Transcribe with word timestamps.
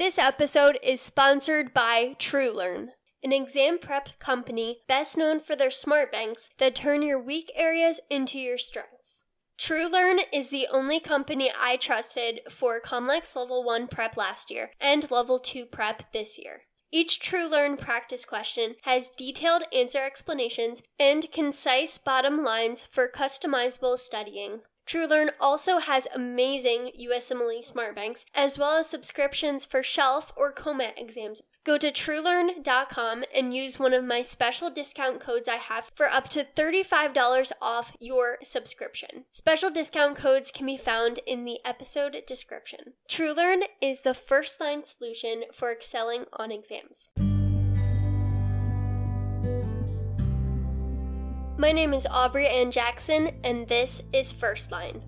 This 0.00 0.16
episode 0.16 0.78
is 0.82 0.98
sponsored 0.98 1.74
by 1.74 2.16
TrueLearn, 2.18 2.86
an 3.22 3.32
exam 3.34 3.78
prep 3.78 4.18
company 4.18 4.78
best 4.88 5.18
known 5.18 5.40
for 5.40 5.54
their 5.54 5.70
smart 5.70 6.10
banks 6.10 6.48
that 6.56 6.74
turn 6.74 7.02
your 7.02 7.22
weak 7.22 7.52
areas 7.54 8.00
into 8.08 8.38
your 8.38 8.56
strengths. 8.56 9.24
TrueLearn 9.58 10.20
is 10.32 10.48
the 10.48 10.66
only 10.72 11.00
company 11.00 11.50
I 11.54 11.76
trusted 11.76 12.40
for 12.48 12.80
COMLEX 12.80 13.36
Level 13.36 13.62
1 13.62 13.88
prep 13.88 14.16
last 14.16 14.50
year 14.50 14.70
and 14.80 15.10
Level 15.10 15.38
2 15.38 15.66
prep 15.66 16.10
this 16.14 16.38
year. 16.38 16.62
Each 16.90 17.20
TrueLearn 17.20 17.78
practice 17.78 18.24
question 18.24 18.76
has 18.84 19.10
detailed 19.10 19.64
answer 19.70 19.98
explanations 19.98 20.80
and 20.98 21.30
concise 21.30 21.98
bottom 21.98 22.42
lines 22.42 22.86
for 22.90 23.06
customizable 23.06 23.98
studying. 23.98 24.62
TrueLearn 24.90 25.30
also 25.40 25.78
has 25.78 26.08
amazing 26.12 26.90
USMLE 27.00 27.62
Smart 27.62 27.94
Banks, 27.94 28.26
as 28.34 28.58
well 28.58 28.76
as 28.76 28.88
subscriptions 28.88 29.64
for 29.64 29.84
shelf 29.84 30.32
or 30.36 30.52
COMAT 30.52 30.94
exams. 30.96 31.42
Go 31.62 31.78
to 31.78 31.92
truelearn.com 31.92 33.22
and 33.32 33.54
use 33.54 33.78
one 33.78 33.94
of 33.94 34.02
my 34.02 34.22
special 34.22 34.68
discount 34.68 35.20
codes 35.20 35.46
I 35.46 35.56
have 35.58 35.92
for 35.94 36.06
up 36.06 36.28
to 36.30 36.44
$35 36.56 37.52
off 37.62 37.96
your 38.00 38.38
subscription. 38.42 39.26
Special 39.30 39.70
discount 39.70 40.16
codes 40.16 40.50
can 40.50 40.66
be 40.66 40.76
found 40.76 41.20
in 41.24 41.44
the 41.44 41.60
episode 41.64 42.16
description. 42.26 42.94
TrueLearn 43.08 43.66
is 43.80 44.02
the 44.02 44.14
first 44.14 44.60
line 44.60 44.82
solution 44.82 45.44
for 45.52 45.70
excelling 45.70 46.24
on 46.32 46.50
exams. 46.50 47.10
My 51.60 51.72
name 51.72 51.92
is 51.92 52.06
Aubrey 52.06 52.48
Ann 52.48 52.70
Jackson, 52.70 53.32
and 53.44 53.68
this 53.68 54.00
is 54.14 54.32
First 54.32 54.72
Line. 54.72 55.02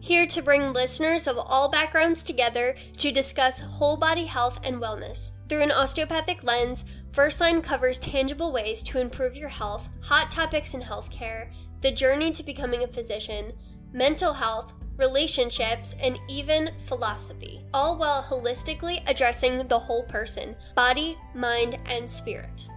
Here 0.00 0.26
to 0.28 0.40
bring 0.40 0.72
listeners 0.72 1.26
of 1.26 1.36
all 1.36 1.70
backgrounds 1.70 2.24
together 2.24 2.74
to 2.96 3.12
discuss 3.12 3.60
whole 3.60 3.98
body 3.98 4.24
health 4.24 4.60
and 4.64 4.76
wellness. 4.76 5.32
Through 5.46 5.60
an 5.60 5.70
osteopathic 5.70 6.42
lens, 6.42 6.86
First 7.12 7.38
Line 7.38 7.60
covers 7.60 7.98
tangible 7.98 8.50
ways 8.50 8.82
to 8.84 8.98
improve 8.98 9.36
your 9.36 9.50
health, 9.50 9.90
hot 10.00 10.30
topics 10.30 10.72
in 10.72 10.80
healthcare, 10.80 11.52
the 11.82 11.92
journey 11.92 12.32
to 12.32 12.42
becoming 12.42 12.82
a 12.82 12.88
physician, 12.88 13.52
mental 13.92 14.32
health, 14.32 14.72
relationships, 14.96 15.94
and 16.00 16.18
even 16.30 16.70
philosophy, 16.86 17.62
all 17.74 17.98
while 17.98 18.22
holistically 18.22 19.02
addressing 19.06 19.68
the 19.68 19.78
whole 19.78 20.04
person 20.04 20.56
body, 20.74 21.18
mind, 21.34 21.78
and 21.84 22.10
spirit. 22.10 22.70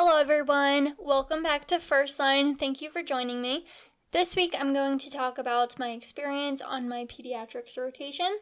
Hello, 0.00 0.16
everyone. 0.16 0.94
Welcome 0.96 1.42
back 1.42 1.66
to 1.66 1.80
First 1.80 2.20
Line. 2.20 2.54
Thank 2.54 2.80
you 2.80 2.88
for 2.88 3.02
joining 3.02 3.42
me. 3.42 3.66
This 4.12 4.36
week, 4.36 4.54
I'm 4.56 4.72
going 4.72 4.96
to 4.96 5.10
talk 5.10 5.38
about 5.38 5.76
my 5.76 5.88
experience 5.88 6.62
on 6.62 6.88
my 6.88 7.04
pediatrics 7.04 7.76
rotation. 7.76 8.38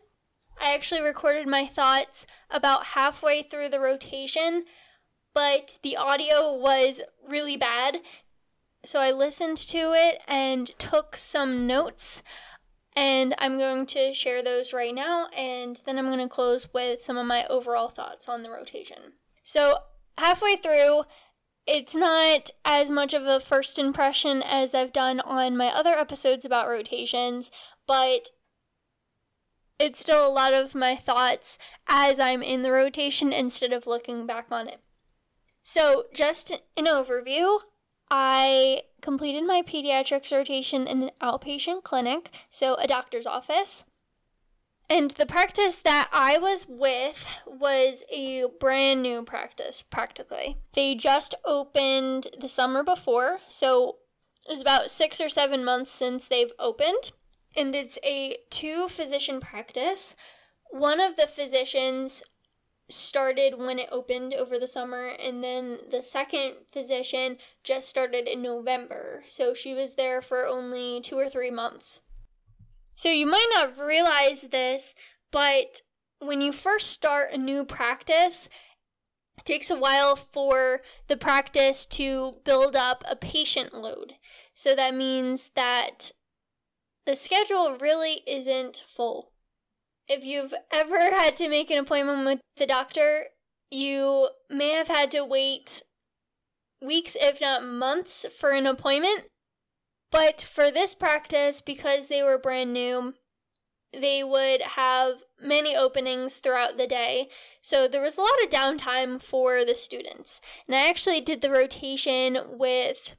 I 0.61 0.75
actually 0.75 1.01
recorded 1.01 1.49
my 1.49 1.65
thoughts 1.65 2.27
about 2.51 2.89
halfway 2.89 3.43
through 3.43 3.71
the 3.71 3.81
rotation, 3.81 4.65
but 5.33 5.79
the 5.83 5.97
audio 5.97 6.55
was 6.55 7.01
really 7.27 7.57
bad. 7.57 8.01
So 8.85 9.01
I 9.01 9.11
listened 9.11 9.57
to 9.57 9.95
it 9.95 10.21
and 10.29 10.79
took 10.79 11.17
some 11.17 11.67
notes, 11.67 12.23
and 12.95 13.35
I'm 13.39 13.57
going 13.57 13.87
to 13.87 14.13
share 14.13 14.43
those 14.43 14.75
right 14.75 14.95
now, 14.95 15.29
and 15.35 15.81
then 15.87 15.97
I'm 15.97 16.09
going 16.09 16.19
to 16.19 16.29
close 16.29 16.75
with 16.75 17.01
some 17.01 17.17
of 17.17 17.25
my 17.25 17.47
overall 17.47 17.89
thoughts 17.89 18.29
on 18.29 18.43
the 18.43 18.51
rotation. 18.51 19.15
So, 19.43 19.79
halfway 20.19 20.57
through, 20.57 21.05
it's 21.67 21.95
not 21.95 22.51
as 22.65 22.91
much 22.91 23.13
of 23.13 23.25
a 23.25 23.41
first 23.41 23.79
impression 23.79 24.43
as 24.43 24.75
I've 24.75 24.93
done 24.93 25.21
on 25.21 25.57
my 25.57 25.69
other 25.69 25.95
episodes 25.95 26.45
about 26.45 26.69
rotations, 26.69 27.51
but 27.87 28.31
it's 29.79 30.01
still 30.01 30.27
a 30.27 30.33
lot 30.33 30.55
of 30.55 30.75
my 30.75 30.97
thoughts 30.97 31.59
as 31.87 32.19
I'm 32.19 32.43
in 32.43 32.63
the 32.63 32.73
rotation 32.73 33.33
instead 33.33 33.73
of 33.73 33.87
looking 33.87 34.27
back 34.27 34.47
on 34.51 34.69
it. 34.69 34.81
So, 35.63 36.05
just 36.15 36.51
an 36.77 36.87
overview 36.87 37.59
I 38.11 38.83
completed 39.01 39.45
my 39.45 39.63
pediatrics 39.63 40.33
rotation 40.33 40.87
in 40.87 41.03
an 41.03 41.11
outpatient 41.21 41.83
clinic, 41.83 42.31
so 42.51 42.75
a 42.77 42.87
doctor's 42.87 43.27
office. 43.27 43.85
And 44.89 45.11
the 45.13 45.27
practice 45.27 45.81
that 45.81 46.09
I 46.13 46.39
was 46.39 46.67
with 46.69 47.27
was 47.45 48.05
a 48.11 48.45
brand 48.61 49.03
new 49.03 49.25
practice, 49.25 49.83
practically. 49.83 50.59
They 50.75 50.95
just 50.95 51.35
opened 51.45 52.29
the 52.39 52.49
summer 52.49 52.85
before, 52.85 53.41
so 53.49 53.97
it 54.49 54.53
was 54.53 54.61
about 54.61 54.91
six 54.91 55.21
or 55.21 55.29
seven 55.29 55.65
months 55.65 55.91
since 55.91 56.29
they've 56.29 56.53
opened. 56.59 57.11
And 57.57 57.75
it's 57.75 57.99
a 58.05 58.37
two 58.51 58.87
physician 58.87 59.41
practice. 59.41 60.15
One 60.71 61.01
of 61.01 61.17
the 61.17 61.27
physicians 61.27 62.23
started 62.89 63.59
when 63.59 63.81
it 63.81 63.89
opened 63.91 64.35
over 64.35 64.59
the 64.59 64.67
summer, 64.67 65.09
and 65.09 65.43
then 65.43 65.79
the 65.91 66.03
second 66.03 66.55
physician 66.71 67.39
just 67.65 67.89
started 67.89 68.29
in 68.29 68.43
November. 68.43 69.25
So 69.27 69.55
she 69.55 69.75
was 69.75 69.95
there 69.95 70.23
for 70.23 70.47
only 70.47 71.01
two 71.01 71.19
or 71.19 71.29
three 71.29 71.51
months. 71.51 72.03
So 72.97 73.11
you 73.11 73.27
might 73.27 73.47
not 73.55 73.79
realize 73.79 74.49
this, 74.51 74.95
but 75.31 75.83
when 76.19 76.41
you 76.41 76.51
first 76.51 76.91
start 76.91 77.31
a 77.33 77.39
new 77.39 77.65
practice, 77.65 78.49
it 79.37 79.45
takes 79.45 79.71
a 79.71 79.79
while 79.79 80.17
for 80.17 80.81
the 81.07 81.17
practice 81.17 81.85
to 81.87 82.37
build 82.45 82.75
up 82.75 83.05
a 83.09 83.15
patient 83.15 83.75
load. 83.75 84.15
So 84.55 84.75
that 84.75 84.95
means 84.95 85.51
that 85.55 86.13
the 87.05 87.15
schedule 87.15 87.77
really 87.79 88.23
isn't 88.27 88.83
full. 88.87 89.33
If 90.09 90.25
you've 90.25 90.55
ever 90.73 90.99
had 90.99 91.37
to 91.37 91.51
make 91.51 91.71
an 91.71 91.79
appointment 91.79 92.25
with 92.25 92.41
the 92.57 92.67
doctor, 92.67 93.25
you 93.71 94.31
may 94.49 94.71
have 94.71 94.89
had 94.89 95.11
to 95.11 95.25
wait 95.25 95.83
weeks, 96.81 97.15
if 97.21 97.43
not 97.43 97.63
months, 97.63 98.25
for 98.39 98.53
an 98.53 98.67
appointment. 98.67 99.25
But 100.17 100.41
for 100.41 100.71
this 100.71 100.95
practice, 100.95 101.61
because 101.61 102.09
they 102.09 102.23
were 102.23 102.39
brand 102.39 102.73
new, 102.73 103.13
they 103.93 104.25
would 104.25 104.63
have 104.63 105.17
many 105.39 105.77
openings 105.77 106.39
throughout 106.39 106.79
the 106.79 106.87
day. 106.87 107.29
So 107.61 107.87
there 107.87 108.01
was 108.01 108.17
a 108.17 108.23
lot 108.23 108.43
of 108.43 108.49
downtime 108.49 109.21
for 109.21 109.63
the 109.63 109.75
students. 109.75 110.41
And 110.67 110.75
I 110.75 110.89
actually 110.89 111.21
did 111.21 111.43
the 111.43 111.51
rotation 111.51 112.39
with 112.49 113.15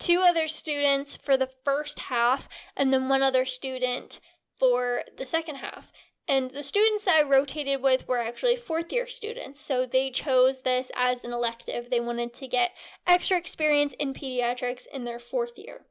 two 0.00 0.24
other 0.26 0.48
students 0.48 1.16
for 1.16 1.36
the 1.36 1.48
first 1.64 2.00
half 2.00 2.48
and 2.76 2.92
then 2.92 3.08
one 3.08 3.22
other 3.22 3.44
student 3.44 4.18
for 4.58 5.02
the 5.16 5.24
second 5.24 5.58
half. 5.58 5.92
And 6.26 6.50
the 6.50 6.64
students 6.64 7.04
that 7.04 7.22
I 7.24 7.28
rotated 7.28 7.82
with 7.82 8.08
were 8.08 8.18
actually 8.18 8.56
fourth 8.56 8.92
year 8.92 9.06
students, 9.06 9.60
so 9.60 9.86
they 9.86 10.10
chose 10.10 10.62
this 10.62 10.90
as 10.96 11.22
an 11.22 11.32
elective. 11.32 11.88
They 11.88 12.00
wanted 12.00 12.34
to 12.34 12.48
get 12.48 12.72
extra 13.06 13.38
experience 13.38 13.94
in 14.00 14.12
pediatrics 14.12 14.88
in 14.92 15.04
their 15.04 15.20
fourth 15.20 15.56
year. 15.56 15.86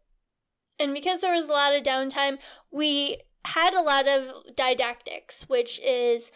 And 0.81 0.95
because 0.95 1.21
there 1.21 1.35
was 1.35 1.47
a 1.47 1.53
lot 1.53 1.75
of 1.75 1.83
downtime, 1.83 2.39
we 2.71 3.17
had 3.45 3.75
a 3.75 3.81
lot 3.81 4.07
of 4.07 4.55
didactics, 4.55 5.47
which 5.47 5.79
is 5.79 6.31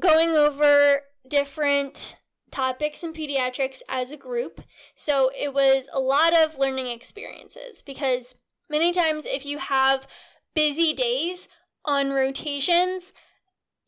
going 0.00 0.30
over 0.30 1.02
different 1.28 2.16
topics 2.50 3.04
in 3.04 3.12
pediatrics 3.12 3.82
as 3.88 4.10
a 4.10 4.16
group. 4.16 4.62
So 4.94 5.30
it 5.38 5.52
was 5.52 5.88
a 5.92 6.00
lot 6.00 6.34
of 6.34 6.58
learning 6.58 6.86
experiences 6.86 7.82
because 7.82 8.34
many 8.70 8.90
times 8.90 9.26
if 9.26 9.44
you 9.44 9.58
have 9.58 10.06
busy 10.54 10.94
days 10.94 11.48
on 11.84 12.10
rotations, 12.10 13.12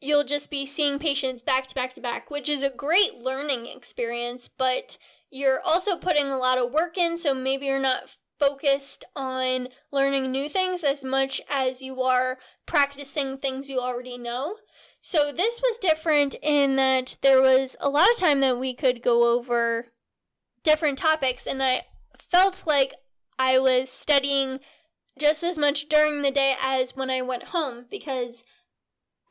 you'll 0.00 0.25
just 0.25 0.50
be 0.50 0.67
seeing 0.67 0.99
patients 0.99 1.43
back 1.43 1.67
to 1.69 1.75
back 1.75 1.94
to 1.94 2.00
back, 2.00 2.31
which 2.31 2.49
is 2.49 2.62
a 2.62 2.71
great 2.71 3.15
learning 3.15 3.67
experience, 3.67 4.47
but 4.49 4.99
you're 5.31 5.61
also 5.65 5.97
putting 5.97 6.27
a 6.27 6.37
lot 6.37 6.59
of 6.59 6.71
work 6.71 6.99
in, 6.99 7.17
so 7.17 7.33
maybe 7.34 7.67
you're 7.67 7.79
not 7.79 8.17
focused 8.38 9.04
on 9.15 9.69
learning 9.91 10.31
new 10.31 10.48
things 10.48 10.82
as 10.82 11.04
much 11.04 11.41
as 11.48 11.81
you 11.82 12.03
are 12.03 12.38
practicing 12.66 13.38
things 13.38 13.70
you 13.70 13.78
already 13.78 14.19
know. 14.19 14.56
So 15.00 15.32
this 15.32 15.61
was 15.61 15.79
different 15.79 16.34
in 16.43 16.76
that 16.76 17.17
there 17.23 17.40
was 17.40 17.76
a 17.81 17.88
lot 17.88 18.11
of 18.11 18.19
time 18.19 18.40
that 18.40 18.58
we 18.58 18.75
could 18.75 19.02
go 19.02 19.34
over 19.37 19.88
different 20.62 20.99
topics, 20.99 21.46
and 21.46 21.62
I 21.62 21.82
felt 22.19 22.64
like 22.67 22.94
I 23.38 23.58
was 23.58 23.90
studying 23.90 24.61
just 25.19 25.43
as 25.43 25.58
much 25.58 25.88
during 25.88 26.23
the 26.23 26.31
day 26.31 26.55
as 26.62 26.96
when 26.96 27.11
I 27.11 27.23
went 27.23 27.44
home 27.44 27.87
because 27.90 28.44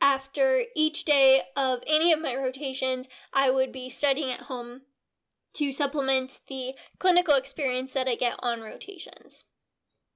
after 0.00 0.62
each 0.74 1.04
day 1.04 1.42
of 1.56 1.80
any 1.86 2.12
of 2.12 2.20
my 2.20 2.36
rotations, 2.36 3.08
I 3.32 3.50
would 3.50 3.72
be 3.72 3.88
studying 3.88 4.30
at 4.30 4.42
home 4.42 4.82
to 5.54 5.72
supplement 5.72 6.40
the 6.48 6.74
clinical 6.98 7.34
experience 7.34 7.92
that 7.94 8.08
I 8.08 8.14
get 8.14 8.36
on 8.40 8.60
rotations. 8.60 9.44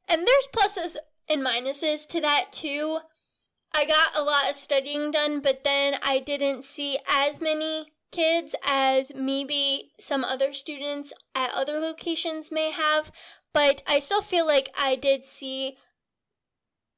And 0.08 0.26
there's 0.26 0.48
pluses 0.54 0.96
and 1.28 1.42
minuses 1.42 2.06
to 2.08 2.20
that 2.20 2.52
too. 2.52 2.98
I 3.72 3.84
got 3.84 4.16
a 4.16 4.22
lot 4.22 4.48
of 4.48 4.56
studying 4.56 5.10
done, 5.10 5.40
but 5.40 5.64
then 5.64 5.96
I 6.02 6.20
didn't 6.20 6.64
see 6.64 6.98
as 7.08 7.40
many 7.40 7.92
kids 8.12 8.54
as 8.64 9.12
maybe 9.14 9.90
some 9.98 10.24
other 10.24 10.52
students 10.52 11.12
at 11.34 11.50
other 11.52 11.78
locations 11.78 12.52
may 12.52 12.70
have, 12.70 13.10
but 13.52 13.82
I 13.86 13.98
still 13.98 14.22
feel 14.22 14.46
like 14.46 14.70
I 14.78 14.96
did 14.96 15.24
see 15.24 15.76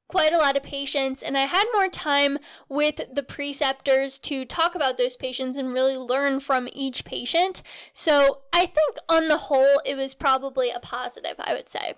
quite 0.09 0.33
a 0.33 0.39
lot 0.39 0.57
of 0.57 0.63
patients, 0.63 1.23
and 1.23 1.37
I 1.37 1.43
had 1.43 1.65
more 1.75 1.89
time 1.89 2.39
with 2.69 3.01
the 3.13 3.23
preceptors 3.23 4.19
to 4.21 4.45
talk 4.45 4.75
about 4.75 4.97
those 4.97 5.17
patients 5.17 5.57
and 5.59 5.73
really 5.73 5.97
learn 5.97 6.41
from 6.41 6.69
each 6.73 7.05
patient. 7.05 7.63
So 7.93 8.41
I 8.53 8.61
think 8.67 8.97
on 9.09 9.29
the 9.29 9.37
whole, 9.37 9.81
it 9.85 9.97
was 9.97 10.15
probably 10.15 10.71
a 10.71 10.81
positive, 10.81 11.35
I 11.39 11.53
would 11.53 11.69
say. 11.69 11.95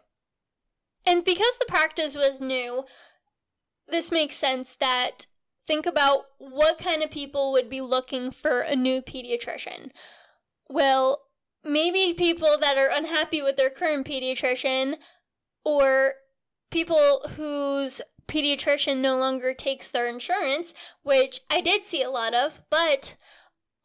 And 1.07 1.25
because 1.25 1.57
the 1.59 1.67
practice 1.69 2.17
was 2.17 2.41
new, 2.41 2.85
this 3.89 4.13
makes 4.13 4.37
sense 4.37 4.75
that 4.81 5.27
think 5.67 5.87
about 5.87 6.25
what 6.39 6.79
kind 6.79 7.03
of 7.03 7.11
people 7.11 7.53
would 7.53 7.69
be 7.71 7.81
looking 7.81 8.33
for 8.33 8.61
a 8.61 8.75
new 8.75 9.01
pediatrician. 9.01 9.91
Well, 10.69 11.23
maybe 11.65 12.15
people 12.15 12.57
that 12.61 12.77
are 12.77 12.91
unhappy 12.93 13.41
with 13.41 13.57
their 13.57 13.71
current 13.71 14.07
pediatrician 14.07 14.97
or 15.65 16.15
people 16.71 17.23
whose 17.37 18.01
pediatrician 18.27 18.99
no 18.99 19.17
longer 19.17 19.53
takes 19.53 19.91
their 19.91 20.07
insurance, 20.07 20.73
which 21.03 21.41
I 21.51 21.61
did 21.61 21.85
see 21.85 22.03
a 22.03 22.11
lot 22.11 22.33
of, 22.33 22.61
but 22.71 23.17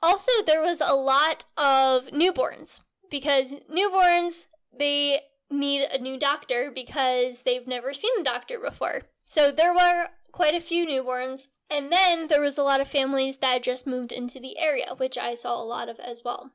also 0.02 0.32
there 0.46 0.62
was 0.62 0.82
a 0.82 0.96
lot 0.96 1.46
of 1.58 2.08
newborns 2.08 2.82
because 3.10 3.56
newborns 3.74 4.46
they 4.78 5.22
need 5.50 5.84
a 5.84 6.00
new 6.00 6.18
doctor 6.18 6.72
because 6.74 7.42
they've 7.42 7.68
never 7.68 7.94
seen 7.94 8.12
a 8.20 8.24
doctor 8.24 8.60
before. 8.60 9.04
So 9.26 9.52
there 9.52 9.74
were 9.74 10.10
quite 10.32 10.54
a 10.54 10.62
few 10.62 10.86
newborns 10.86 11.48
and 11.70 11.92
then 11.92 12.28
there 12.28 12.42
was 12.42 12.58
a 12.58 12.64
lot 12.64 12.82
of 12.82 12.88
families 12.88 13.38
that 13.38 13.64
just 13.64 13.88
moved 13.88 14.12
into 14.12 14.40
the 14.40 14.60
area, 14.60 14.94
which 14.96 15.18
I 15.18 15.34
saw 15.34 15.60
a 15.60 15.66
lot 15.66 15.90
of 15.90 16.00
as 16.00 16.24
well. 16.24 16.52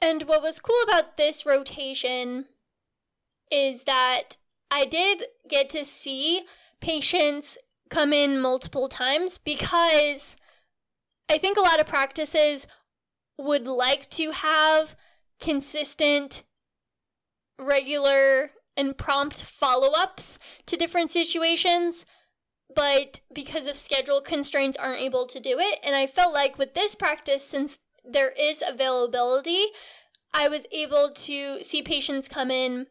And 0.00 0.22
what 0.22 0.42
was 0.42 0.60
cool 0.60 0.80
about 0.84 1.16
this 1.16 1.44
rotation 1.44 2.46
is 3.50 3.84
that 3.84 4.36
I 4.70 4.84
did 4.84 5.24
get 5.48 5.68
to 5.70 5.84
see 5.84 6.42
patients 6.80 7.58
come 7.88 8.12
in 8.12 8.40
multiple 8.40 8.88
times 8.88 9.38
because 9.38 10.36
I 11.28 11.38
think 11.38 11.56
a 11.56 11.62
lot 11.62 11.80
of 11.80 11.86
practices 11.86 12.66
would 13.36 13.66
like 13.66 14.08
to 14.10 14.30
have 14.30 14.96
consistent, 15.40 16.44
regular, 17.58 18.50
and 18.76 18.96
prompt 18.96 19.42
follow 19.42 19.92
ups 19.96 20.38
to 20.66 20.76
different 20.76 21.10
situations, 21.10 22.06
but 22.74 23.20
because 23.34 23.66
of 23.66 23.76
schedule 23.76 24.20
constraints, 24.20 24.76
aren't 24.76 25.00
able 25.00 25.26
to 25.26 25.40
do 25.40 25.58
it. 25.58 25.78
And 25.82 25.96
I 25.96 26.06
felt 26.06 26.32
like 26.32 26.58
with 26.58 26.74
this 26.74 26.94
practice, 26.94 27.44
since 27.44 27.78
there 28.04 28.30
is 28.30 28.62
availability, 28.66 29.66
I 30.32 30.48
was 30.48 30.66
able 30.72 31.10
to 31.12 31.62
see 31.62 31.82
patients 31.82 32.28
come 32.28 32.50
in 32.50 32.86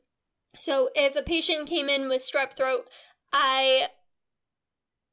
so 0.58 0.90
if 0.96 1.16
a 1.16 1.22
patient 1.22 1.68
came 1.68 1.90
in 1.90 2.10
with 2.10 2.22
strep 2.22 2.54
throat, 2.54 2.90
I 3.32 3.88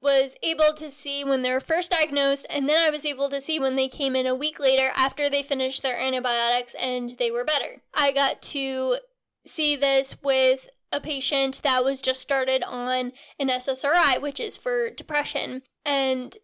was 0.01 0.37
able 0.43 0.73
to 0.77 0.91
see 0.91 1.25
when 1.25 1.43
they 1.43 1.51
were 1.51 1.61
first 1.61 1.91
diagnosed, 1.91 2.47
and 2.51 2.69
then 2.69 2.79
I 2.79 2.91
was 2.91 3.05
able 3.05 3.29
to 3.31 3.41
see 3.41 3.59
when 3.59 3.77
they 3.77 3.89
came 3.89 4.15
in 4.15 4.27
a 4.27 4.35
week 4.35 4.61
later 4.61 4.91
after 4.95 5.29
they 5.29 5.43
finished 5.43 5.83
their 5.83 5.99
antibiotics 5.99 6.75
and 6.81 7.15
they 7.19 7.31
were 7.31 7.45
better. 7.45 7.83
I 7.95 8.13
got 8.13 8.43
to 8.43 8.99
see 9.47 9.77
this 9.77 10.23
with 10.23 10.69
a 10.93 11.01
patient 11.01 11.61
that 11.65 11.85
was 11.85 12.01
just 12.01 12.21
started 12.21 12.63
on 12.63 13.13
an 13.39 13.49
SSRI, 13.49 14.21
which 14.21 14.39
is 14.39 14.57
for 14.57 14.91
depression. 14.91 15.63
And 15.85 16.37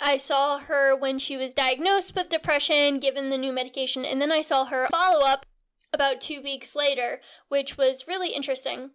I 0.00 0.16
saw 0.16 0.58
her 0.58 0.96
when 0.96 1.18
she 1.18 1.36
was 1.36 1.54
diagnosed 1.54 2.14
with 2.14 2.28
depression, 2.28 3.00
given 3.00 3.30
the 3.30 3.38
new 3.38 3.52
medication, 3.52 4.04
and 4.04 4.20
then 4.20 4.30
I 4.30 4.42
saw 4.42 4.66
her 4.66 4.86
follow 4.90 5.24
up 5.24 5.46
about 5.92 6.20
two 6.20 6.42
weeks 6.42 6.76
later, 6.76 7.20
which 7.48 7.76
was 7.76 8.06
really 8.06 8.30
interesting. 8.30 8.90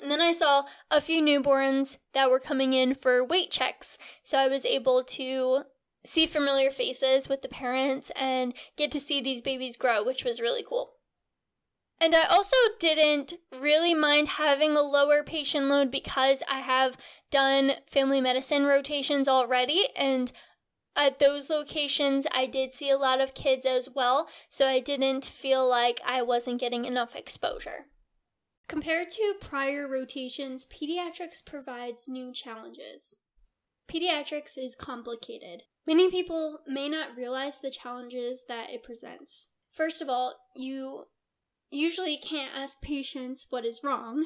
And 0.00 0.10
then 0.10 0.20
I 0.20 0.32
saw 0.32 0.64
a 0.90 1.00
few 1.00 1.22
newborns 1.22 1.98
that 2.14 2.30
were 2.30 2.38
coming 2.38 2.72
in 2.72 2.94
for 2.94 3.24
weight 3.24 3.50
checks. 3.50 3.98
So 4.22 4.38
I 4.38 4.48
was 4.48 4.64
able 4.64 5.02
to 5.04 5.64
see 6.04 6.26
familiar 6.26 6.70
faces 6.70 7.28
with 7.28 7.42
the 7.42 7.48
parents 7.48 8.10
and 8.16 8.54
get 8.76 8.90
to 8.92 9.00
see 9.00 9.20
these 9.20 9.42
babies 9.42 9.76
grow, 9.76 10.02
which 10.02 10.24
was 10.24 10.40
really 10.40 10.64
cool. 10.66 10.92
And 12.00 12.14
I 12.14 12.24
also 12.24 12.56
didn't 12.78 13.34
really 13.60 13.92
mind 13.92 14.28
having 14.28 14.74
a 14.74 14.80
lower 14.80 15.22
patient 15.22 15.66
load 15.66 15.90
because 15.90 16.42
I 16.50 16.60
have 16.60 16.96
done 17.30 17.72
family 17.86 18.22
medicine 18.22 18.64
rotations 18.64 19.28
already 19.28 19.88
and 19.94 20.32
at 20.96 21.18
those 21.18 21.48
locations, 21.48 22.26
I 22.32 22.46
did 22.46 22.74
see 22.74 22.90
a 22.90 22.98
lot 22.98 23.20
of 23.20 23.34
kids 23.34 23.64
as 23.64 23.88
well, 23.88 24.28
so 24.48 24.66
I 24.66 24.80
didn't 24.80 25.24
feel 25.24 25.66
like 25.68 26.00
I 26.04 26.22
wasn't 26.22 26.60
getting 26.60 26.84
enough 26.84 27.16
exposure. 27.16 27.86
Compared 28.68 29.10
to 29.10 29.34
prior 29.40 29.88
rotations, 29.88 30.66
pediatrics 30.66 31.44
provides 31.44 32.08
new 32.08 32.32
challenges. 32.32 33.16
Pediatrics 33.88 34.56
is 34.56 34.76
complicated. 34.76 35.64
Many 35.86 36.10
people 36.10 36.60
may 36.66 36.88
not 36.88 37.16
realize 37.16 37.60
the 37.60 37.70
challenges 37.70 38.44
that 38.46 38.70
it 38.70 38.82
presents. 38.82 39.48
First 39.72 40.00
of 40.02 40.08
all, 40.08 40.36
you 40.54 41.04
usually 41.70 42.16
can't 42.16 42.56
ask 42.56 42.80
patients 42.80 43.46
what 43.50 43.64
is 43.64 43.82
wrong 43.82 44.24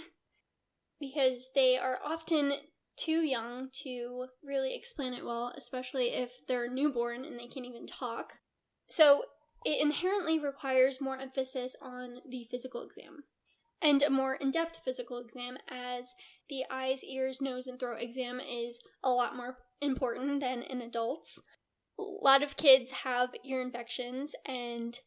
because 1.00 1.50
they 1.55 1.78
are 1.78 2.00
often 2.05 2.55
too 2.96 3.23
young 3.23 3.69
to 3.82 4.26
really 4.43 4.75
explain 4.75 5.14
it 5.14 5.25
well, 5.25 5.52
especially 5.56 6.08
if 6.08 6.32
they're 6.46 6.70
newborn 6.70 7.25
and 7.25 7.38
they 7.38 7.46
can't 7.46 7.67
even 7.67 7.87
talk. 7.87 8.35
So 8.88 9.25
it 9.64 9.81
inherently 9.82 10.38
requires 10.38 11.00
more 11.00 11.19
emphasis 11.19 11.75
on 11.81 12.19
the 12.29 12.46
physical 12.50 12.82
exam 12.82 13.25
and 13.85 14.02
a 14.02 14.11
more 14.11 14.35
in 14.35 14.50
depth 14.50 14.81
physical 14.85 15.19
exam, 15.19 15.58
as 15.69 16.14
the 16.49 16.64
eyes, 16.70 17.05
ears, 17.05 17.41
nose, 17.41 17.67
and 17.67 17.79
throat 17.79 18.00
exam 18.00 18.41
is 18.41 18.81
a 19.02 19.11
lot 19.11 19.37
more 19.37 19.58
important 19.81 20.40
than 20.40 20.62
in 20.62 20.81
adults. 20.81 21.38
A 21.99 22.02
lot 22.02 22.43
of 22.43 22.56
kids 22.56 22.90
have 22.90 23.35
ear 23.44 23.61
infections 23.61 24.35
and 24.47 24.99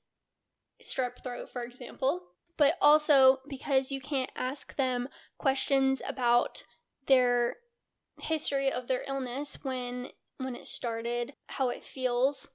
strep 0.81 1.23
throat, 1.23 1.49
for 1.49 1.63
example, 1.63 2.21
but 2.55 2.75
also 2.79 3.39
because 3.49 3.91
you 3.91 3.99
can't 3.99 4.31
ask 4.35 4.75
them 4.75 5.07
questions 5.39 6.01
about 6.07 6.63
their 7.07 7.55
history 8.19 8.71
of 8.71 8.87
their 8.87 9.01
illness 9.07 9.59
when 9.63 10.09
when 10.37 10.55
it 10.55 10.67
started, 10.67 11.33
how 11.47 11.69
it 11.69 11.83
feels. 11.83 12.47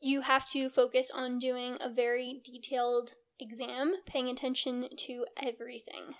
You 0.00 0.20
have 0.20 0.48
to 0.50 0.68
focus 0.68 1.10
on 1.12 1.38
doing 1.38 1.76
a 1.80 1.88
very 1.88 2.40
detailed 2.44 3.14
exam, 3.40 3.94
paying 4.06 4.28
attention 4.28 4.88
to 4.96 5.26
everything, 5.42 6.14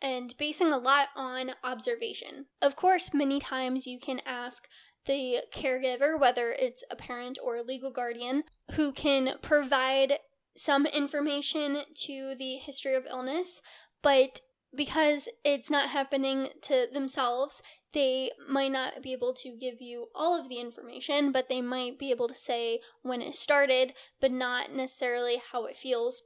and 0.00 0.34
basing 0.38 0.72
a 0.72 0.78
lot 0.78 1.08
on 1.16 1.52
observation. 1.64 2.46
Of 2.62 2.76
course, 2.76 3.12
many 3.12 3.40
times 3.40 3.86
you 3.86 3.98
can 3.98 4.20
ask 4.24 4.68
the 5.06 5.40
caregiver, 5.52 6.18
whether 6.18 6.52
it's 6.52 6.84
a 6.90 6.96
parent 6.96 7.38
or 7.42 7.56
a 7.56 7.62
legal 7.62 7.90
guardian, 7.90 8.44
who 8.72 8.92
can 8.92 9.34
provide 9.42 10.18
some 10.56 10.86
information 10.86 11.78
to 11.94 12.34
the 12.38 12.56
history 12.56 12.94
of 12.94 13.06
illness, 13.06 13.60
but 14.02 14.40
because 14.76 15.28
it's 15.44 15.70
not 15.70 15.90
happening 15.90 16.48
to 16.62 16.86
themselves, 16.92 17.62
they 17.92 18.32
might 18.48 18.72
not 18.72 19.02
be 19.02 19.12
able 19.12 19.32
to 19.34 19.56
give 19.56 19.80
you 19.80 20.06
all 20.14 20.38
of 20.38 20.48
the 20.48 20.58
information, 20.58 21.32
but 21.32 21.48
they 21.48 21.60
might 21.60 21.98
be 21.98 22.10
able 22.10 22.28
to 22.28 22.34
say 22.34 22.80
when 23.02 23.22
it 23.22 23.34
started, 23.34 23.94
but 24.20 24.32
not 24.32 24.72
necessarily 24.72 25.40
how 25.52 25.66
it 25.66 25.76
feels 25.76 26.22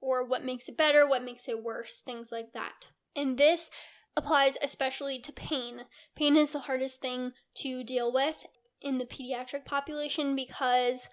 or 0.00 0.24
what 0.24 0.44
makes 0.44 0.68
it 0.68 0.76
better, 0.76 1.08
what 1.08 1.24
makes 1.24 1.48
it 1.48 1.62
worse, 1.62 2.00
things 2.00 2.30
like 2.32 2.52
that. 2.52 2.88
And 3.16 3.38
this 3.38 3.70
applies 4.16 4.56
especially 4.62 5.18
to 5.20 5.32
pain. 5.32 5.82
Pain 6.14 6.36
is 6.36 6.52
the 6.52 6.60
hardest 6.60 7.00
thing 7.00 7.32
to 7.56 7.84
deal 7.84 8.12
with 8.12 8.46
in 8.80 8.98
the 8.98 9.06
pediatric 9.06 9.64
population 9.64 10.36
because 10.36 11.08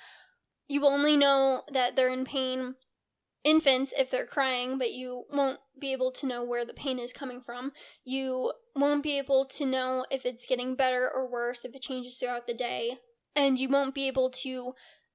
you 0.68 0.86
only 0.86 1.18
know 1.18 1.64
that 1.72 1.96
they're 1.96 2.10
in 2.10 2.26
pain 2.26 2.76
infants 3.44 3.94
if 3.98 4.12
they're 4.12 4.26
crying, 4.26 4.78
but 4.78 4.92
you 4.92 5.24
won't 5.32 5.60
be 5.80 5.92
able 5.94 6.12
to 6.12 6.28
know 6.28 6.44
where 6.44 6.66
the 6.66 6.74
pain 6.74 7.00
is 7.00 7.14
coming 7.14 7.42
from. 7.42 7.72
You 8.04 8.54
won't 8.76 9.04
be 9.04 9.18
able 9.18 9.46
to 9.46 9.66
know 9.66 10.06
if 10.12 10.26
it's 10.26 10.46
getting 10.46 10.76
better 10.76 11.10
or 11.14 11.30
worse, 11.30 11.66
if 11.66 11.76
it 11.76 11.82
changes 11.82 12.18
throughout 12.18 12.48
the 12.48 12.54
day, 12.54 12.98
and 13.36 13.60
you 13.60 13.70
won't 13.70 13.96
be 13.96 14.08
able 14.08 14.30
to 14.30 14.74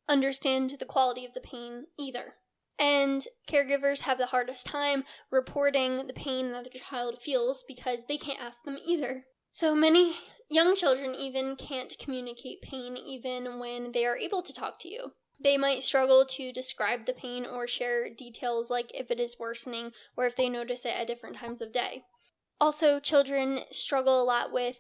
understand 0.09 0.75
the 0.79 0.85
quality 0.85 1.25
of 1.25 1.35
the 1.35 1.41
pain 1.41 1.87
either. 1.99 2.35
And 2.79 3.27
caregivers 3.49 4.01
have 4.01 4.19
the 4.19 4.27
hardest 4.27 4.67
time 4.67 5.05
reporting 5.31 6.07
the 6.07 6.13
pain 6.13 6.53
that 6.53 6.65
their 6.65 6.83
child 6.83 7.23
feels 7.23 7.65
because 7.67 8.05
they 8.05 8.19
can't 8.19 8.41
ask 8.41 8.65
them 8.65 8.79
either. 8.87 9.25
So 9.51 9.75
many 9.75 10.17
young 10.51 10.75
children 10.75 11.15
even 11.15 11.57
can't 11.57 11.97
communicate 11.99 12.61
pain 12.61 12.97
even 12.97 13.59
when 13.59 13.93
they 13.93 14.05
are 14.05 14.19
able 14.19 14.43
to 14.43 14.53
talk 14.53 14.79
to 14.81 14.89
you. 14.89 15.13
They 15.39 15.57
might 15.57 15.83
struggle 15.83 16.25
to 16.31 16.53
describe 16.53 17.05
the 17.05 17.13
pain 17.13 17.45
or 17.45 17.67
share 17.67 18.09
details 18.09 18.71
like 18.71 18.91
if 18.95 19.11
it 19.11 19.21
is 19.21 19.39
worsening 19.39 19.91
or 20.17 20.27
if 20.27 20.35
they 20.35 20.49
notice 20.49 20.85
it 20.85 20.95
at 20.97 21.07
different 21.07 21.37
times 21.37 21.61
of 21.61 21.73
day. 21.73 22.05
Also, 22.61 22.99
children 22.99 23.61
struggle 23.71 24.23
a 24.23 24.25
lot 24.25 24.53
with 24.53 24.79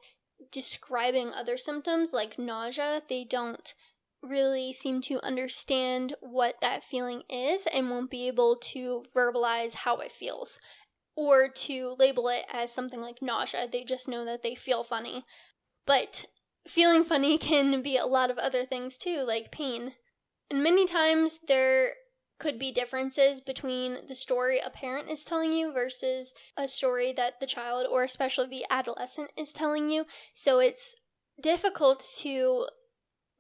describing 0.51 1.33
other 1.33 1.59
symptoms 1.59 2.13
like 2.13 2.39
nausea. 2.39 3.03
They 3.09 3.25
don't 3.25 3.75
really 4.23 4.73
seem 4.73 5.01
to 5.03 5.25
understand 5.25 6.15
what 6.21 6.57
that 6.61 6.83
feeling 6.83 7.23
is 7.29 7.67
and 7.73 7.91
won't 7.91 8.11
be 8.11 8.27
able 8.27 8.57
to 8.57 9.05
verbalize 9.15 9.75
how 9.75 9.99
it 9.99 10.13
feels. 10.13 10.59
or 11.19 11.49
to 11.49 11.97
label 11.99 12.29
it 12.29 12.45
as 12.53 12.71
something 12.71 13.01
like 13.01 13.23
nausea. 13.23 13.67
They 13.67 13.85
just 13.85 14.07
know 14.07 14.25
that 14.27 14.43
they 14.43 14.55
feel 14.55 14.85
funny. 14.85 15.23
But 15.87 16.27
feeling 16.69 17.05
funny 17.05 17.39
can 17.51 17.83
be 17.83 17.97
a 17.97 18.05
lot 18.05 18.31
of 18.31 18.37
other 18.37 18.67
things 18.67 18.99
too, 18.99 19.25
like 19.27 19.51
pain. 19.51 19.95
And 20.50 20.62
many 20.62 20.87
times 20.87 21.41
there 21.47 21.95
could 22.38 22.59
be 22.59 22.71
differences 22.71 23.41
between 23.41 23.99
the 24.09 24.15
story 24.15 24.59
a 24.59 24.71
parent 24.71 25.11
is 25.11 25.25
telling 25.25 25.53
you 25.53 25.73
versus 25.73 26.35
a 26.57 26.69
story 26.69 27.12
that 27.12 27.41
the 27.41 27.47
child 27.47 27.87
or 27.91 28.05
especially 28.05 28.49
the 28.49 28.67
adolescent 28.71 29.31
is 29.37 29.53
telling 29.53 29.88
you. 29.88 30.05
So 30.35 30.59
it's 30.59 30.95
difficult 31.41 32.05
to 32.19 32.67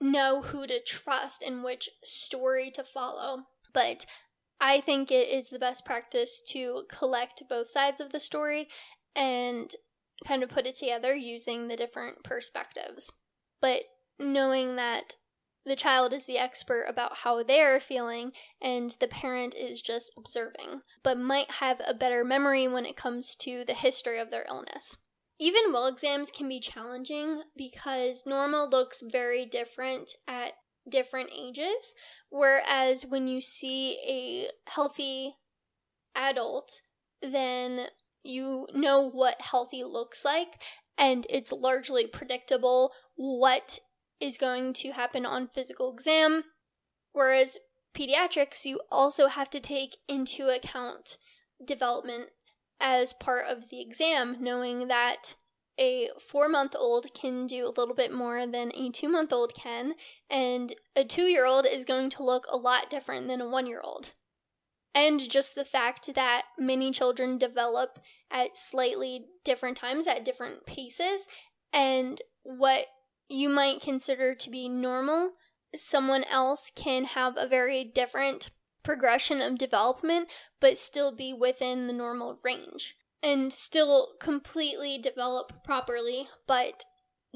know 0.00 0.42
who 0.42 0.66
to 0.66 0.80
trust 0.82 1.42
and 1.42 1.62
which 1.62 1.88
story 2.02 2.70
to 2.72 2.84
follow. 2.84 3.44
But 3.72 4.06
I 4.60 4.80
think 4.80 5.10
it 5.10 5.28
is 5.28 5.50
the 5.50 5.58
best 5.58 5.84
practice 5.84 6.42
to 6.48 6.84
collect 6.88 7.42
both 7.48 7.70
sides 7.70 8.00
of 8.00 8.12
the 8.12 8.20
story 8.20 8.68
and 9.14 9.70
kind 10.26 10.42
of 10.42 10.48
put 10.48 10.66
it 10.66 10.76
together 10.76 11.14
using 11.14 11.68
the 11.68 11.76
different 11.76 12.24
perspectives. 12.24 13.10
But 13.60 13.82
knowing 14.18 14.76
that 14.76 15.16
the 15.66 15.76
child 15.76 16.12
is 16.12 16.26
the 16.26 16.38
expert 16.38 16.84
about 16.88 17.18
how 17.18 17.42
they're 17.42 17.80
feeling 17.80 18.30
and 18.62 18.96
the 19.00 19.08
parent 19.08 19.54
is 19.54 19.82
just 19.82 20.12
observing, 20.16 20.82
but 21.02 21.18
might 21.18 21.50
have 21.52 21.80
a 21.86 21.92
better 21.92 22.24
memory 22.24 22.68
when 22.68 22.86
it 22.86 22.96
comes 22.96 23.34
to 23.36 23.64
the 23.66 23.74
history 23.74 24.18
of 24.18 24.30
their 24.30 24.46
illness. 24.48 24.98
Even 25.38 25.72
well 25.72 25.86
exams 25.86 26.30
can 26.30 26.48
be 26.48 26.60
challenging 26.60 27.42
because 27.56 28.24
normal 28.24 28.68
looks 28.70 29.02
very 29.04 29.44
different 29.44 30.14
at 30.26 30.52
different 30.88 31.30
ages, 31.36 31.94
whereas 32.30 33.04
when 33.04 33.26
you 33.26 33.40
see 33.40 33.98
a 34.08 34.70
healthy 34.70 35.34
adult, 36.14 36.80
then 37.20 37.88
you 38.22 38.66
know 38.72 39.00
what 39.00 39.40
healthy 39.40 39.84
looks 39.84 40.24
like 40.24 40.60
and 40.98 41.26
it's 41.28 41.52
largely 41.52 42.06
predictable 42.06 42.92
what 43.16 43.78
is 44.20 44.36
going 44.36 44.72
to 44.74 44.92
happen 44.92 45.26
on 45.26 45.48
physical 45.48 45.92
exam. 45.92 46.44
Whereas 47.12 47.58
pediatrics, 47.96 48.64
you 48.64 48.80
also 48.90 49.28
have 49.28 49.50
to 49.50 49.60
take 49.60 49.96
into 50.08 50.48
account 50.48 51.18
development 51.64 52.30
as 52.80 53.12
part 53.12 53.46
of 53.46 53.70
the 53.70 53.80
exam, 53.80 54.36
knowing 54.40 54.88
that 54.88 55.34
a 55.78 56.08
four 56.18 56.48
month 56.48 56.74
old 56.76 57.12
can 57.14 57.46
do 57.46 57.66
a 57.66 57.74
little 57.78 57.94
bit 57.94 58.12
more 58.12 58.46
than 58.46 58.72
a 58.74 58.90
two 58.90 59.08
month 59.08 59.32
old 59.32 59.54
can, 59.54 59.94
and 60.30 60.74
a 60.94 61.04
two 61.04 61.24
year 61.24 61.44
old 61.44 61.66
is 61.66 61.84
going 61.84 62.10
to 62.10 62.24
look 62.24 62.46
a 62.50 62.56
lot 62.56 62.90
different 62.90 63.28
than 63.28 63.40
a 63.40 63.48
one 63.48 63.66
year 63.66 63.80
old. 63.82 64.12
And 64.94 65.20
just 65.28 65.54
the 65.54 65.64
fact 65.64 66.14
that 66.14 66.44
many 66.58 66.90
children 66.90 67.36
develop 67.36 67.98
at 68.30 68.56
slightly 68.56 69.26
different 69.44 69.76
times, 69.76 70.06
at 70.06 70.24
different 70.24 70.64
paces, 70.64 71.26
and 71.72 72.22
what 72.42 72.86
you 73.28 73.48
might 73.48 73.80
consider 73.80 74.34
to 74.34 74.50
be 74.50 74.68
normal, 74.68 75.32
someone 75.74 76.24
else 76.24 76.70
can 76.74 77.04
have 77.04 77.34
a 77.36 77.48
very 77.48 77.84
different 77.84 78.50
progression 78.82 79.40
of 79.40 79.58
development, 79.58 80.28
but 80.60 80.78
still 80.78 81.14
be 81.14 81.32
within 81.32 81.86
the 81.86 81.92
normal 81.92 82.38
range 82.44 82.96
and 83.22 83.52
still 83.52 84.10
completely 84.20 84.98
develop 84.98 85.64
properly, 85.64 86.28
but 86.46 86.84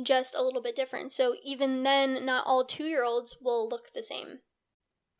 just 0.02 0.34
a 0.34 0.42
little 0.42 0.62
bit 0.62 0.76
different. 0.76 1.12
So 1.12 1.34
even 1.44 1.82
then, 1.82 2.24
not 2.24 2.46
all 2.46 2.64
two 2.64 2.84
year 2.84 3.04
olds 3.04 3.36
will 3.42 3.68
look 3.68 3.92
the 3.92 4.02
same. 4.02 4.38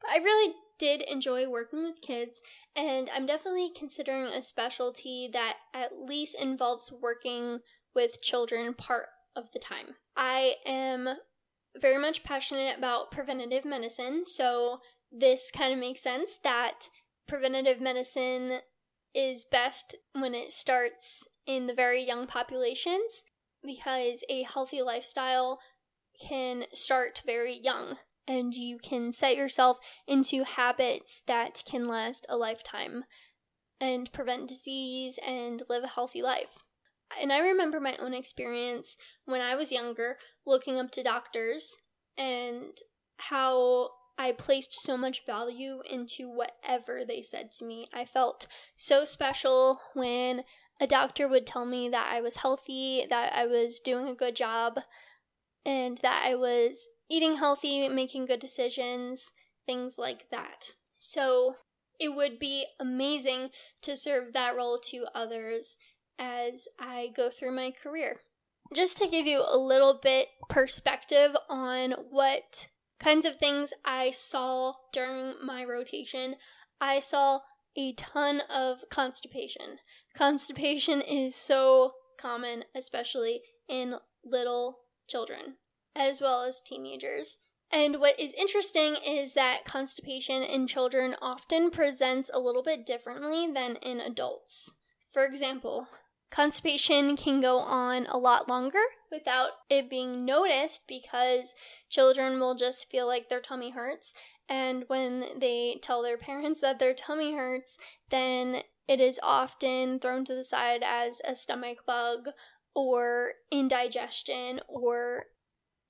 But 0.00 0.10
I 0.12 0.18
really 0.18 0.54
did 0.78 1.02
enjoy 1.02 1.48
working 1.48 1.82
with 1.82 2.00
kids, 2.00 2.40
and 2.74 3.10
I'm 3.14 3.26
definitely 3.26 3.70
considering 3.76 4.26
a 4.26 4.42
specialty 4.42 5.28
that 5.32 5.56
at 5.74 5.98
least 5.98 6.36
involves 6.40 6.92
working 7.02 7.58
with 7.94 8.22
children 8.22 8.72
part 8.72 9.06
of 9.36 9.50
the 9.52 9.58
time. 9.58 9.96
I 10.20 10.56
am 10.66 11.08
very 11.80 11.96
much 11.96 12.22
passionate 12.22 12.76
about 12.76 13.10
preventative 13.10 13.64
medicine, 13.64 14.26
so 14.26 14.80
this 15.10 15.50
kind 15.50 15.72
of 15.72 15.78
makes 15.78 16.02
sense 16.02 16.36
that 16.44 16.88
preventative 17.26 17.80
medicine 17.80 18.58
is 19.14 19.46
best 19.50 19.96
when 20.12 20.34
it 20.34 20.52
starts 20.52 21.26
in 21.46 21.66
the 21.66 21.74
very 21.74 22.02
young 22.02 22.26
populations 22.26 23.24
because 23.64 24.22
a 24.28 24.42
healthy 24.42 24.82
lifestyle 24.82 25.58
can 26.28 26.64
start 26.74 27.22
very 27.24 27.58
young 27.58 27.96
and 28.28 28.52
you 28.52 28.78
can 28.78 29.12
set 29.12 29.36
yourself 29.36 29.78
into 30.06 30.44
habits 30.44 31.22
that 31.26 31.62
can 31.64 31.86
last 31.86 32.26
a 32.28 32.36
lifetime 32.36 33.04
and 33.80 34.12
prevent 34.12 34.48
disease 34.48 35.18
and 35.26 35.62
live 35.70 35.82
a 35.82 35.88
healthy 35.88 36.20
life. 36.20 36.58
And 37.20 37.32
I 37.32 37.38
remember 37.38 37.80
my 37.80 37.96
own 37.96 38.14
experience 38.14 38.96
when 39.24 39.40
I 39.40 39.54
was 39.54 39.72
younger 39.72 40.16
looking 40.46 40.78
up 40.78 40.90
to 40.92 41.02
doctors 41.02 41.76
and 42.16 42.76
how 43.18 43.90
I 44.18 44.32
placed 44.32 44.74
so 44.82 44.96
much 44.96 45.24
value 45.24 45.80
into 45.88 46.28
whatever 46.28 47.04
they 47.06 47.22
said 47.22 47.50
to 47.52 47.64
me. 47.64 47.88
I 47.92 48.04
felt 48.04 48.46
so 48.76 49.04
special 49.04 49.80
when 49.94 50.44
a 50.80 50.86
doctor 50.86 51.26
would 51.26 51.46
tell 51.46 51.64
me 51.64 51.88
that 51.88 52.10
I 52.12 52.20
was 52.20 52.36
healthy, 52.36 53.06
that 53.08 53.32
I 53.34 53.46
was 53.46 53.80
doing 53.80 54.08
a 54.08 54.14
good 54.14 54.36
job, 54.36 54.80
and 55.64 55.98
that 55.98 56.22
I 56.26 56.34
was 56.34 56.88
eating 57.08 57.36
healthy, 57.36 57.88
making 57.88 58.26
good 58.26 58.40
decisions, 58.40 59.32
things 59.66 59.96
like 59.98 60.30
that. 60.30 60.74
So 60.98 61.56
it 61.98 62.14
would 62.14 62.38
be 62.38 62.66
amazing 62.78 63.50
to 63.82 63.96
serve 63.96 64.32
that 64.32 64.56
role 64.56 64.78
to 64.90 65.06
others 65.14 65.76
as 66.20 66.68
I 66.78 67.08
go 67.16 67.30
through 67.30 67.56
my 67.56 67.72
career. 67.72 68.20
Just 68.74 68.98
to 68.98 69.08
give 69.08 69.26
you 69.26 69.42
a 69.44 69.58
little 69.58 69.98
bit 70.00 70.28
perspective 70.48 71.34
on 71.48 71.92
what 72.10 72.68
kinds 73.00 73.26
of 73.26 73.36
things 73.36 73.72
I 73.84 74.12
saw 74.12 74.74
during 74.92 75.34
my 75.44 75.64
rotation, 75.64 76.36
I 76.80 77.00
saw 77.00 77.40
a 77.76 77.94
ton 77.94 78.42
of 78.48 78.84
constipation. 78.90 79.78
Constipation 80.16 81.00
is 81.00 81.34
so 81.34 81.94
common, 82.20 82.64
especially 82.76 83.40
in 83.68 83.96
little 84.24 84.80
children, 85.08 85.56
as 85.96 86.20
well 86.20 86.42
as 86.42 86.60
teenagers. 86.60 87.38
And 87.72 88.00
what 88.00 88.18
is 88.20 88.32
interesting 88.34 88.96
is 89.06 89.34
that 89.34 89.64
constipation 89.64 90.42
in 90.42 90.66
children 90.66 91.16
often 91.22 91.70
presents 91.70 92.30
a 92.32 92.40
little 92.40 92.62
bit 92.62 92.84
differently 92.84 93.50
than 93.52 93.76
in 93.76 94.00
adults. 94.00 94.74
For 95.12 95.24
example, 95.24 95.88
Constipation 96.30 97.16
can 97.16 97.40
go 97.40 97.58
on 97.58 98.06
a 98.06 98.16
lot 98.16 98.48
longer 98.48 98.78
without 99.10 99.50
it 99.68 99.90
being 99.90 100.24
noticed 100.24 100.86
because 100.86 101.54
children 101.88 102.38
will 102.38 102.54
just 102.54 102.88
feel 102.88 103.06
like 103.06 103.28
their 103.28 103.40
tummy 103.40 103.70
hurts. 103.70 104.14
And 104.48 104.84
when 104.86 105.24
they 105.38 105.80
tell 105.82 106.02
their 106.02 106.18
parents 106.18 106.60
that 106.60 106.78
their 106.78 106.94
tummy 106.94 107.34
hurts, 107.34 107.78
then 108.10 108.62
it 108.86 109.00
is 109.00 109.20
often 109.22 109.98
thrown 109.98 110.24
to 110.24 110.34
the 110.34 110.44
side 110.44 110.82
as 110.84 111.20
a 111.24 111.34
stomach 111.34 111.78
bug 111.86 112.28
or 112.74 113.32
indigestion 113.50 114.60
or 114.68 115.24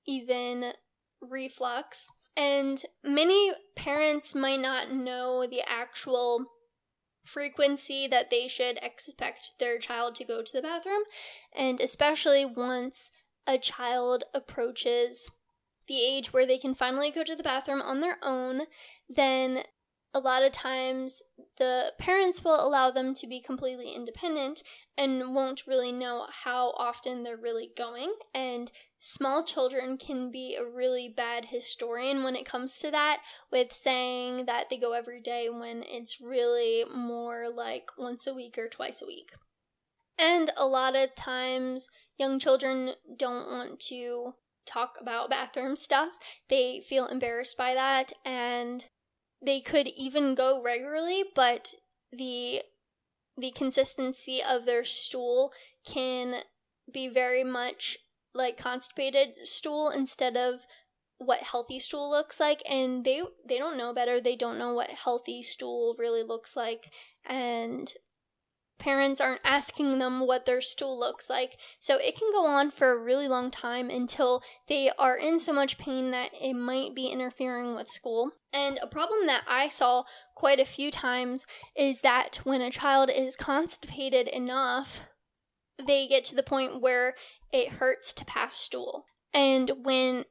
even 0.07 0.73
reflux. 1.21 2.11
And 2.37 2.83
many 3.05 3.53
parents 3.77 4.35
might 4.35 4.61
not 4.61 4.93
know 4.93 5.47
the 5.47 5.63
actual 5.67 6.47
frequency 7.25 8.07
that 8.09 8.31
they 8.31 8.49
should 8.49 8.79
expect 8.83 9.53
their 9.59 9.79
child 9.79 10.15
to 10.17 10.25
go 10.25 10.43
to 10.43 10.53
the 10.53 10.63
bathroom, 10.63 11.03
and 11.55 11.81
especially 11.81 12.45
once 12.45 13.11
a 13.47 13.59
child 13.59 14.25
approaches 14.35 15.31
the 15.87 16.03
age 16.05 16.33
where 16.33 16.47
they 16.47 16.59
can 16.59 16.75
finally 16.75 17.11
go 17.11 17.25
to 17.25 17.35
the 17.35 17.43
bathroom 17.43 17.83
on 17.83 18.01
their 18.01 18.19
own, 18.23 18.63
then 19.09 19.65
a 20.13 20.21
lot 20.21 20.43
of 20.43 20.53
times 20.53 21.23
the 21.59 21.93
parents 21.99 22.45
will 22.45 22.65
allow 22.65 22.91
them 22.91 23.15
to 23.15 23.27
be 23.27 23.41
completely 23.41 23.91
independent 23.91 24.63
and 24.97 25.35
won't 25.35 25.67
really 25.67 25.93
know 25.93 26.27
how 26.45 26.71
often 26.77 27.23
they're 27.23 27.37
really 27.37 27.71
going. 27.77 28.13
And 28.35 28.71
small 29.01 29.43
children 29.43 29.97
can 29.97 30.31
be 30.31 30.55
a 30.55 30.65
really 30.65 31.09
bad 31.09 31.47
historian 31.47 32.23
when 32.23 32.37
it 32.37 32.45
comes 32.45 32.79
to 32.79 32.91
that, 32.91 33.23
with 33.51 33.73
saying 33.73 34.45
that 34.45 34.69
they 34.69 34.77
go 34.77 34.93
every 34.93 35.21
day 35.21 35.49
when 35.49 35.83
it's 35.83 36.21
really 36.21 36.85
more 36.95 37.49
like 37.49 37.89
once 37.97 38.27
a 38.27 38.35
week 38.35 38.59
or 38.59 38.69
twice 38.69 39.01
a 39.03 39.07
week. 39.07 39.33
And 40.19 40.51
a 40.55 40.67
lot 40.67 40.95
of 40.95 41.15
times, 41.15 41.89
young 42.19 42.39
children 42.39 42.93
don't 43.17 43.51
want 43.51 43.81
to 43.89 44.35
talk 44.67 44.99
about 45.01 45.31
bathroom 45.31 45.77
stuff. 45.77 46.11
They 46.51 46.81
feel 46.81 47.07
embarrassed 47.07 47.57
by 47.57 47.73
that 47.73 48.13
and 48.25 48.85
they 49.43 49.63
could 49.63 49.89
even 49.89 50.35
go 50.35 50.63
regularly, 50.63 51.25
but 51.35 51.75
the 52.13 52.63
the 53.39 53.53
consistency 53.53 54.43
of 54.43 54.67
their 54.67 54.85
stool 54.85 55.55
can 55.87 56.43
be 56.93 57.09
very 57.09 57.43
much 57.43 57.97
like 58.35 58.57
constipated 58.57 59.47
stool 59.47 59.91
instead 59.91 60.37
of 60.37 60.61
what 61.19 61.43
healthy 61.43 61.79
stool 61.79 62.11
looks 62.11 62.41
like 62.41 62.63
and 62.69 63.05
they 63.05 63.23
they 63.47 63.59
don't 63.59 63.77
know 63.77 63.93
better 63.93 64.21
they 64.21 64.37
don't 64.37 64.59
know 64.59 64.73
what 64.73 64.89
healthy 64.89 65.43
stool 65.43 65.95
really 65.99 66.23
looks 66.23 66.57
like 66.57 66.91
and 67.27 67.93
parents 68.81 69.21
aren't 69.21 69.43
asking 69.45 69.99
them 69.99 70.27
what 70.27 70.47
their 70.47 70.61
stool 70.61 70.99
looks 70.99 71.31
like. 71.31 71.59
So 71.79 71.99
it 71.99 72.17
can 72.19 72.33
go 72.33 72.47
on 72.47 72.73
for 72.73 72.91
a 72.91 72.99
really 72.99 73.29
long 73.29 73.51
time 73.51 73.91
until 73.91 74.43
they 74.69 74.91
are 74.99 75.17
in 75.17 75.39
so 75.39 75.53
much 75.53 75.79
pain 75.79 76.11
that 76.11 76.31
it 76.41 76.55
might 76.55 76.95
be 76.95 77.07
interfering 77.07 77.77
with 77.77 77.89
school. 77.89 78.33
And 78.53 78.81
a 78.83 78.89
problem 78.89 79.27
that 79.27 79.45
I 79.47 79.69
saw 79.69 80.05
quite 80.35 80.59
a 80.59 80.65
few 80.65 80.91
times 80.91 81.47
is 81.77 82.01
that 82.01 82.41
when 82.43 82.63
a 82.63 82.71
child 82.71 83.11
is 83.15 83.37
constipated 83.37 84.27
enough, 84.27 85.01
they 85.87 86.09
get 86.09 86.25
to 86.25 86.35
the 86.35 86.43
point 86.43 86.81
where 86.81 87.15
it 87.53 87.73
hurts 87.75 88.13
to 88.15 88.25
pass 88.25 88.55
stool. 88.55 89.07
And 89.33 89.71
when 89.83 90.25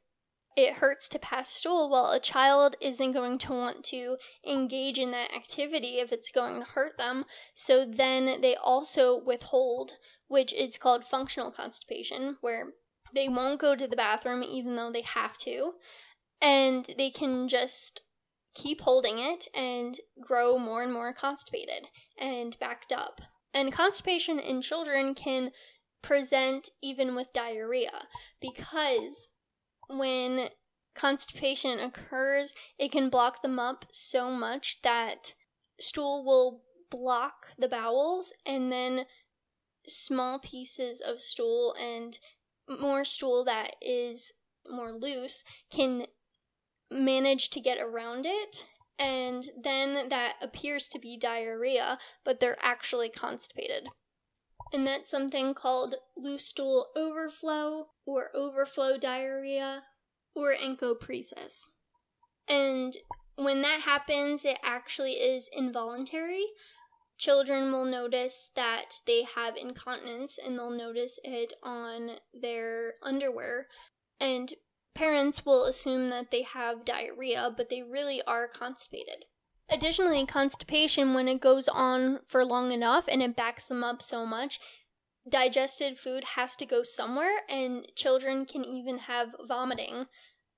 it 0.56 0.76
hurts 0.76 1.08
to 1.10 1.20
pass 1.20 1.50
stool, 1.50 1.90
well, 1.90 2.12
a 2.12 2.20
child 2.20 2.76
isn't 2.82 3.14
going 3.14 3.38
to 3.40 3.52
want 3.52 3.84
to 3.86 4.18
engage 4.46 4.98
in 4.98 5.12
that 5.12 5.34
activity 5.34 6.00
if 6.00 6.12
it's 6.12 6.32
going 6.32 6.60
to 6.60 6.66
hurt 6.72 6.98
them. 6.98 7.26
So 7.56 7.86
then 7.86 8.42
they 8.42 8.56
also 8.56 9.18
withhold, 9.18 9.94
which 10.28 10.52
is 10.54 10.78
called 10.78 11.06
functional 11.06 11.52
constipation, 11.52 12.38
where 12.42 12.68
they 13.14 13.30
won't 13.30 13.62
go 13.62 13.76
to 13.76 13.88
the 13.88 13.96
bathroom 13.96 14.44
even 14.44 14.76
though 14.76 14.92
they 14.92 15.02
have 15.02 15.38
to. 15.38 15.74
And 16.42 16.94
they 16.98 17.10
can 17.10 17.48
just 17.48 18.02
keep 18.54 18.82
holding 18.82 19.20
it 19.20 19.48
and 19.56 20.00
grow 20.22 20.58
more 20.58 20.84
and 20.84 20.92
more 20.92 21.14
constipated 21.14 21.88
and 22.18 22.58
backed 22.60 22.92
up. 22.92 23.22
And 23.54 23.72
constipation 23.72 24.40
in 24.40 24.62
children 24.62 25.16
can 25.16 25.52
present 26.02 26.70
even 26.82 27.16
with 27.16 27.34
diarrhea 27.34 28.08
because 28.42 29.30
when 29.90 30.50
constipation 30.96 31.80
occurs, 31.80 32.54
it 32.78 32.92
can 32.92 33.10
block 33.10 33.42
them 33.42 33.60
up 33.60 33.86
so 33.92 34.30
much 34.32 34.80
that 34.84 35.34
stool 35.80 36.26
will 36.26 36.62
block 36.92 37.48
the 37.58 37.70
bowels 37.70 38.34
and 38.46 38.72
then 38.72 39.06
small 39.88 40.40
pieces 40.40 41.02
of 41.02 41.22
stool 41.22 41.76
and 41.82 42.20
more 42.68 43.06
stool 43.06 43.44
that 43.46 43.76
is 43.82 44.34
more 44.70 44.94
loose 44.94 45.44
can 45.72 46.06
manage 46.92 47.50
to 47.50 47.60
get 47.60 47.80
around 47.80 48.26
it 48.26 48.66
and 49.00 49.50
then 49.62 50.10
that 50.10 50.36
appears 50.42 50.88
to 50.88 51.00
be 51.00 51.18
diarrhea 51.18 51.98
but 52.26 52.40
they're 52.40 52.58
actually 52.62 53.10
constipated 53.10 53.88
and 54.72 54.86
that's 54.86 55.10
something 55.10 55.54
called 55.54 55.96
loose 56.16 56.46
stool 56.46 56.88
overflow 56.96 57.88
or 58.06 58.30
overflow 58.36 58.98
diarrhea 58.98 59.84
or 60.36 60.54
encopresis. 60.54 61.68
And 62.48 62.96
when 63.36 63.62
that 63.62 63.82
happens, 63.82 64.46
it 64.46 64.60
actually 64.64 65.14
is 65.14 65.50
involuntary. 65.52 66.46
Children 67.18 67.72
will 67.72 67.86
notice 67.86 68.52
that 68.56 69.02
they 69.06 69.24
have 69.24 69.58
incontinence 69.58 70.38
and 70.38 70.58
they'll 70.58 70.70
notice 70.70 71.20
it 71.24 71.54
on 71.64 72.12
their 72.34 72.94
underwear. 73.04 73.68
And 74.20 74.54
parents 74.96 75.46
will 75.46 75.66
assume 75.66 76.10
that 76.10 76.32
they 76.32 76.44
have 76.44 76.86
diarrhea, 76.86 77.54
but 77.56 77.70
they 77.70 77.82
really 77.82 78.22
are 78.24 78.48
constipated. 78.48 79.26
Additionally, 79.72 80.26
constipation, 80.26 81.14
when 81.14 81.28
it 81.28 81.40
goes 81.40 81.68
on 81.68 82.20
for 82.28 82.44
long 82.44 82.72
enough 82.72 83.06
and 83.08 83.22
it 83.22 83.36
backs 83.36 83.68
them 83.68 83.84
up 83.84 84.02
so 84.02 84.26
much, 84.26 84.60
digested 85.28 86.00
food 86.00 86.24
has 86.36 86.56
to 86.56 86.66
go 86.66 86.82
somewhere, 86.84 87.42
and 87.48 87.86
children 87.96 88.46
can 88.46 88.66
even 88.66 88.98
have 89.00 89.36
vomiting 89.48 90.06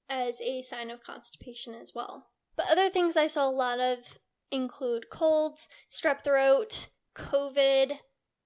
as 0.10 0.40
a 0.42 0.62
sign 0.62 0.90
of 0.90 1.04
constipation 1.04 1.74
as 1.74 1.92
well. 1.94 2.28
But 2.56 2.68
other 2.72 2.90
things 2.90 3.18
I 3.18 3.28
saw 3.28 3.48
a 3.48 3.52
lot 3.52 3.80
of 3.80 4.18
include 4.52 5.10
colds, 5.10 5.68
strep 5.90 6.24
throat, 6.24 6.88
COVID, 7.16 7.98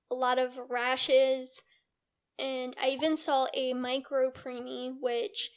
a 0.10 0.16
lot 0.16 0.40
of 0.40 0.60
rashes, 0.70 1.62
and 2.38 2.76
I 2.82 2.90
even 2.90 3.18
saw 3.18 3.48
a 3.54 3.74
micropreemie, 3.74 4.94
which 5.00 5.52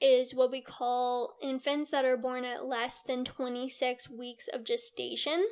is 0.00 0.34
what 0.34 0.50
we 0.50 0.60
call 0.60 1.36
infants 1.42 1.90
that 1.90 2.04
are 2.04 2.16
born 2.16 2.44
at 2.44 2.66
less 2.66 3.00
than 3.00 3.24
26 3.24 4.10
weeks 4.10 4.48
of 4.52 4.64
gestation. 4.64 5.46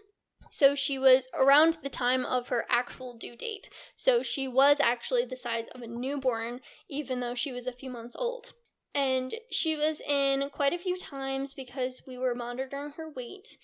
So 0.51 0.75
she 0.75 0.99
was 0.99 1.27
around 1.35 1.79
the 1.83 1.89
time 1.89 2.25
of 2.25 2.49
her 2.49 2.65
actual 2.69 3.17
due 3.17 3.37
date. 3.37 3.71
So 3.97 4.23
she 4.23 4.47
was 4.47 4.79
actually 4.79 5.25
the 5.25 5.37
size 5.37 5.67
of 5.75 5.83
a 5.83 5.87
newborn, 5.87 6.61
even 6.89 7.21
though 7.21 7.35
she 7.35 7.53
was 7.53 7.67
a 7.67 7.73
few 7.73 7.91
months 7.91 8.15
old. 8.17 8.53
And 8.95 9.35
she 9.51 9.75
was 9.75 10.01
in 10.01 10.49
quite 10.51 10.73
a 10.73 10.79
few 10.79 10.97
times 10.97 11.55
because 11.55 12.03
we 12.07 12.17
were 12.17 12.37
monitoring 12.37 12.93
her 12.97 13.11
weight, 13.11 13.57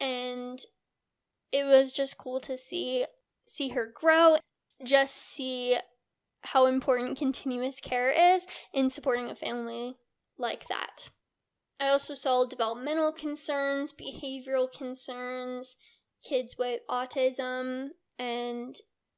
and 0.00 0.58
it 1.52 1.64
was 1.64 1.92
just 1.92 2.16
cool 2.16 2.40
to 2.40 2.56
see 2.56 3.04
see 3.46 3.70
her 3.70 3.90
grow, 3.94 4.36
just 4.82 5.16
see 5.16 5.76
how 6.40 6.64
important 6.64 7.18
continuous 7.18 7.80
care 7.80 8.08
is 8.08 8.46
in 8.72 8.88
supporting 8.88 9.30
a 9.30 9.34
family 9.34 9.96
like 10.38 10.68
that. 10.68 11.10
I 11.80 11.88
also 11.88 12.14
saw 12.14 12.44
developmental 12.44 13.12
concerns, 13.12 13.92
behavioral 13.92 14.70
concerns, 14.70 15.76
kids 16.24 16.56
with 16.58 16.80
autism, 16.90 17.88
and 18.18 18.76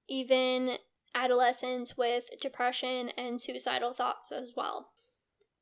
even 0.08 0.76
adolescents 1.14 1.96
with 1.96 2.24
depression 2.40 3.10
and 3.16 3.40
suicidal 3.40 3.94
thoughts 3.94 4.30
as 4.30 4.52
well. 4.56 4.90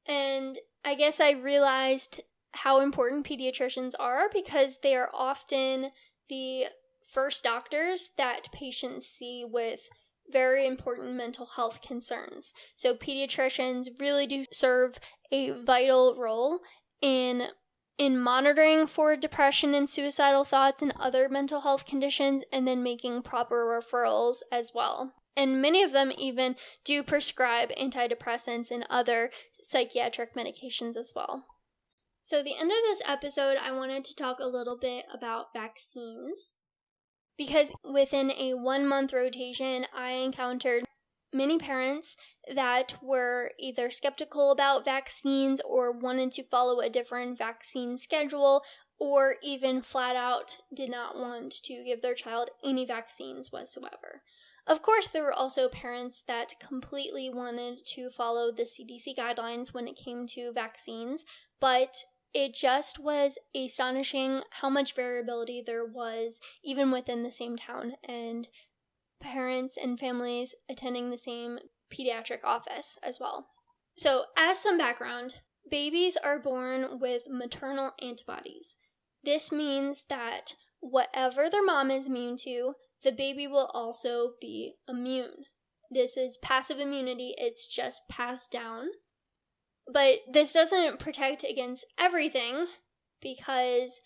And 0.07 0.59
I 0.85 0.95
guess 0.95 1.21
I 1.21 1.31
realized 1.31 2.21
how 2.53 2.81
important 2.81 3.27
pediatricians 3.27 3.93
are 3.99 4.29
because 4.33 4.79
they 4.83 4.95
are 4.97 5.11
often 5.15 5.91
the 6.29 6.67
first 7.07 7.45
doctors 7.45 8.11
that 8.17 8.53
patients 8.53 9.07
see 9.07 9.45
with 9.47 9.81
very 10.31 10.67
important 10.67 11.15
mental 11.15 11.47
health 11.57 11.81
concerns. 11.81 12.53
So, 12.77 12.95
pediatricians 12.95 13.89
really 13.99 14.27
do 14.27 14.45
serve 14.53 14.99
a 15.31 15.51
vital 15.51 16.17
role 16.19 16.61
in 17.01 17.49
in 17.99 18.17
monitoring 18.19 18.87
for 18.87 19.17
depression 19.17 19.75
and 19.75 19.91
suicidal 19.91 20.45
thoughts 20.45 20.83
and 20.83 20.95
other 21.01 21.29
mental 21.29 21.63
health 21.63 21.85
conditions 21.85 22.45
and 22.53 22.67
then 22.67 22.81
making 22.83 23.23
proper 23.23 23.67
referrals 23.67 24.39
as 24.53 24.71
well. 24.73 25.15
And 25.37 25.61
many 25.61 25.83
of 25.83 25.93
them 25.93 26.13
even 26.17 26.55
do 26.85 27.03
prescribe 27.03 27.71
antidepressants 27.71 28.71
and 28.71 28.87
other 28.89 29.31
psychiatric 29.61 30.35
medications 30.35 30.97
as 30.97 31.13
well. 31.15 31.45
So, 32.23 32.43
the 32.43 32.57
end 32.57 32.71
of 32.71 32.79
this 32.85 33.03
episode, 33.07 33.57
I 33.57 33.73
wanted 33.73 34.05
to 34.05 34.15
talk 34.15 34.39
a 34.39 34.47
little 34.47 34.77
bit 34.77 35.07
about 35.13 35.53
vaccines 35.53 36.55
because 37.37 37.73
within 37.85 38.33
a 38.33 38.55
one 38.55 38.87
month 38.87 39.13
rotation, 39.13 39.87
I 39.97 40.11
encountered 40.11 40.85
many 41.33 41.59
parents 41.59 42.17
that 42.55 42.95
were 43.03 43.51
either 43.59 43.91
skeptical 43.91 44.51
about 44.51 44.85
vaccines 44.85 45.61
or 45.65 45.93
wanted 45.93 46.33
to 46.33 46.45
follow 46.45 46.81
a 46.81 46.91
different 46.91 47.37
vaccine 47.39 47.97
schedule 47.97 48.63
or 48.99 49.37
even 49.43 49.83
flat 49.83 50.17
out 50.17 50.59
did 50.75 50.91
not 50.91 51.17
want 51.17 51.53
to 51.65 51.85
give 51.85 52.03
their 52.03 52.15
child 52.15 52.51
any 52.65 52.85
vaccines 52.85 53.53
whatsoever. 53.53 54.23
Of 54.67 54.83
course, 54.83 55.09
there 55.09 55.23
were 55.23 55.33
also 55.33 55.69
parents 55.69 56.23
that 56.27 56.55
completely 56.61 57.31
wanted 57.31 57.87
to 57.95 58.11
follow 58.11 58.53
the 58.53 58.65
CDC 58.65 59.17
guidelines 59.17 59.73
when 59.73 59.89
it 59.89 59.97
came 59.97 60.27
to 60.29 60.53
vaccines, 60.53 61.25
but 61.59 62.05
it 62.35 62.55
just 62.55 62.99
was 62.99 63.39
astonishing 63.55 64.43
how 64.51 64.69
much 64.69 64.95
variability 64.95 65.63
there 65.65 65.87
was 65.87 66.41
even 66.63 66.91
within 66.91 67.23
the 67.23 67.31
same 67.31 67.57
town 67.57 67.95
and 68.07 68.49
parents 69.29 69.77
and 69.77 70.01
families 70.01 70.55
attending 70.71 71.11
the 71.11 71.19
same 71.19 71.59
pediatric 71.93 72.41
office 72.45 72.99
as 73.03 73.21
well. 73.21 73.49
So, 73.97 74.25
as 74.39 74.59
some 74.59 74.79
background, 74.79 75.37
babies 75.71 76.17
are 76.17 76.39
born 76.39 76.99
with 76.99 77.23
maternal 77.29 77.93
antibodies. 78.03 78.79
This 79.25 79.53
means 79.53 80.05
that 80.09 80.55
whatever 80.81 81.51
their 81.51 81.65
mom 81.65 81.91
is 81.91 82.07
immune 82.07 82.37
to, 82.45 82.73
the 83.03 83.13
baby 83.13 83.47
will 83.47 83.71
also 83.75 84.33
be 84.41 84.75
immune. 84.89 85.45
This 85.91 86.17
is 86.17 86.39
passive 86.43 86.79
immunity, 86.79 87.35
it's 87.37 87.67
just 87.67 88.09
passed 88.09 88.51
down. 88.51 88.87
But 89.93 90.21
this 90.33 90.53
doesn't 90.55 91.01
protect 91.01 91.45
against 91.45 91.85
everything 91.99 92.67
because 93.21 94.01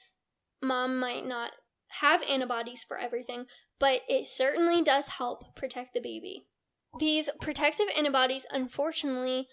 mom 0.63 0.99
might 0.99 1.27
not 1.27 1.53
have 2.01 2.23
antibodies 2.29 2.85
for 2.85 2.99
everything, 2.99 3.47
but 3.79 4.03
it 4.09 4.27
certainly 4.27 4.83
does 4.83 5.09
help 5.09 5.55
protect 5.55 5.95
the 5.95 6.01
baby. 6.01 6.47
These 6.99 7.31
protective 7.41 7.87
antibodies, 7.97 8.47
unfortunately, 8.51 9.49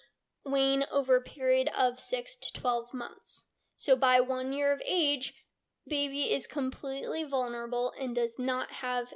wane 0.45 0.85
over 0.91 1.17
a 1.17 1.21
period 1.21 1.69
of 1.77 1.99
6 1.99 2.37
to 2.37 2.53
12 2.53 2.93
months. 2.93 3.45
So 3.77 3.95
by 3.95 4.19
one 4.19 4.51
year 4.53 4.73
of 4.73 4.81
age, 4.87 5.33
baby 5.87 6.33
is 6.33 6.47
completely 6.47 7.23
vulnerable 7.23 7.93
and 7.99 8.15
does 8.15 8.35
not 8.37 8.73
have 8.73 9.13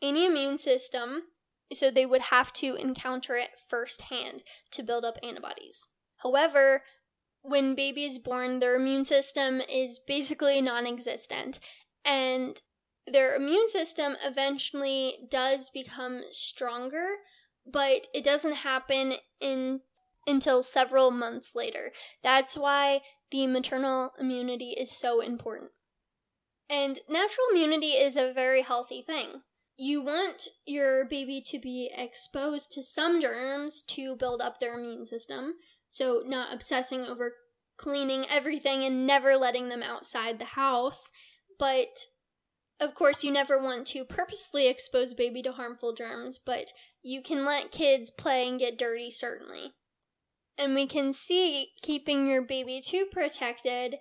any 0.00 0.26
immune 0.26 0.58
system, 0.58 1.22
so 1.72 1.90
they 1.90 2.06
would 2.06 2.22
have 2.22 2.52
to 2.54 2.74
encounter 2.74 3.36
it 3.36 3.50
firsthand 3.68 4.42
to 4.72 4.82
build 4.82 5.04
up 5.04 5.18
antibodies. 5.22 5.86
However, 6.18 6.82
when 7.42 7.74
baby 7.74 8.04
is 8.04 8.18
born, 8.18 8.58
their 8.58 8.76
immune 8.76 9.04
system 9.04 9.60
is 9.60 9.98
basically 10.06 10.60
non 10.60 10.86
existent, 10.86 11.58
and 12.04 12.60
their 13.06 13.34
immune 13.34 13.68
system 13.68 14.16
eventually 14.24 15.16
does 15.30 15.70
become 15.70 16.22
stronger, 16.30 17.16
but 17.66 18.08
it 18.14 18.24
doesn't 18.24 18.56
happen 18.56 19.14
in 19.40 19.80
until 20.26 20.62
several 20.62 21.10
months 21.10 21.54
later. 21.54 21.90
That's 22.22 22.56
why 22.56 23.00
the 23.30 23.46
maternal 23.46 24.10
immunity 24.20 24.70
is 24.70 24.90
so 24.90 25.20
important. 25.20 25.70
And 26.68 27.00
natural 27.08 27.46
immunity 27.50 27.92
is 27.92 28.16
a 28.16 28.32
very 28.32 28.60
healthy 28.62 29.02
thing. 29.02 29.40
You 29.78 30.02
want 30.02 30.48
your 30.66 31.06
baby 31.06 31.40
to 31.46 31.58
be 31.58 31.90
exposed 31.96 32.72
to 32.72 32.82
some 32.82 33.20
germs 33.20 33.82
to 33.84 34.16
build 34.16 34.42
up 34.42 34.60
their 34.60 34.78
immune 34.78 35.06
system, 35.06 35.54
so 35.88 36.22
not 36.26 36.52
obsessing 36.52 37.04
over 37.04 37.32
cleaning 37.78 38.26
everything 38.28 38.82
and 38.82 39.06
never 39.06 39.36
letting 39.36 39.68
them 39.68 39.82
outside 39.82 40.38
the 40.38 40.44
house. 40.44 41.10
But 41.58 42.06
of 42.80 42.94
course, 42.94 43.24
you 43.24 43.32
never 43.32 43.60
want 43.60 43.86
to 43.88 44.04
purposefully 44.04 44.68
expose 44.68 45.12
a 45.12 45.16
baby 45.16 45.42
to 45.42 45.52
harmful 45.52 45.92
germs, 45.92 46.38
but 46.38 46.72
you 47.02 47.22
can 47.22 47.44
let 47.44 47.72
kids 47.72 48.10
play 48.10 48.48
and 48.48 48.58
get 48.58 48.78
dirty, 48.78 49.10
certainly. 49.10 49.72
And 50.56 50.74
we 50.74 50.86
can 50.86 51.12
see 51.12 51.70
keeping 51.82 52.28
your 52.28 52.42
baby 52.42 52.80
too 52.80 53.06
protected 53.10 53.96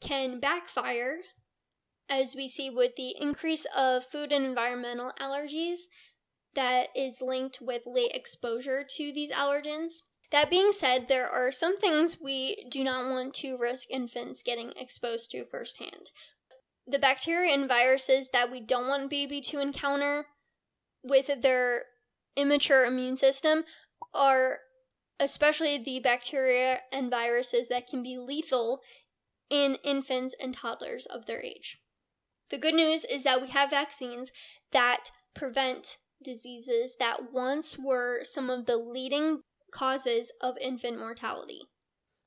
can 0.00 0.40
backfire, 0.40 1.18
as 2.08 2.34
we 2.34 2.48
see 2.48 2.70
with 2.70 2.96
the 2.96 3.14
increase 3.18 3.66
of 3.76 4.04
food 4.04 4.32
and 4.32 4.44
environmental 4.44 5.12
allergies 5.20 5.80
that 6.54 6.88
is 6.94 7.20
linked 7.20 7.58
with 7.60 7.82
late 7.86 8.12
exposure 8.14 8.84
to 8.96 9.12
these 9.12 9.30
allergens. 9.30 10.02
That 10.30 10.50
being 10.50 10.72
said, 10.72 11.08
there 11.08 11.28
are 11.28 11.52
some 11.52 11.78
things 11.78 12.20
we 12.20 12.66
do 12.70 12.82
not 12.84 13.10
want 13.10 13.34
to 13.34 13.56
risk 13.56 13.88
infants 13.90 14.42
getting 14.42 14.72
exposed 14.76 15.30
to 15.30 15.44
firsthand. 15.44 16.10
The 16.86 16.98
bacteria 16.98 17.54
and 17.54 17.68
viruses 17.68 18.28
that 18.32 18.50
we 18.50 18.60
don't 18.60 18.88
want 18.88 19.10
baby 19.10 19.40
to 19.42 19.60
encounter 19.60 20.26
with 21.02 21.30
their 21.40 21.84
immature 22.36 22.84
immune 22.84 23.16
system 23.16 23.64
are 24.12 24.58
especially 25.20 25.78
the 25.78 26.00
bacteria 26.00 26.80
and 26.92 27.10
viruses 27.10 27.68
that 27.68 27.86
can 27.86 28.02
be 28.02 28.18
lethal 28.18 28.80
in 29.50 29.76
infants 29.84 30.34
and 30.40 30.54
toddlers 30.54 31.06
of 31.06 31.26
their 31.26 31.42
age. 31.42 31.78
The 32.50 32.58
good 32.58 32.74
news 32.74 33.04
is 33.04 33.22
that 33.24 33.40
we 33.40 33.48
have 33.48 33.70
vaccines 33.70 34.30
that 34.72 35.10
prevent 35.34 35.98
diseases 36.22 36.96
that 36.98 37.32
once 37.32 37.78
were 37.78 38.24
some 38.24 38.50
of 38.50 38.66
the 38.66 38.76
leading 38.76 39.40
causes 39.72 40.32
of 40.40 40.56
infant 40.60 40.98
mortality. 40.98 41.62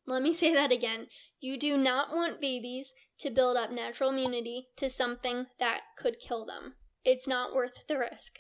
Let 0.05 0.21
me 0.21 0.31
say 0.33 0.53
that 0.53 0.71
again. 0.71 1.07
You 1.39 1.57
do 1.57 1.77
not 1.77 2.13
want 2.13 2.41
babies 2.41 2.93
to 3.19 3.29
build 3.29 3.57
up 3.57 3.71
natural 3.71 4.09
immunity 4.09 4.67
to 4.77 4.89
something 4.89 5.45
that 5.59 5.81
could 5.97 6.19
kill 6.19 6.45
them. 6.45 6.75
It's 7.05 7.27
not 7.27 7.53
worth 7.53 7.87
the 7.87 7.97
risk. 7.97 8.39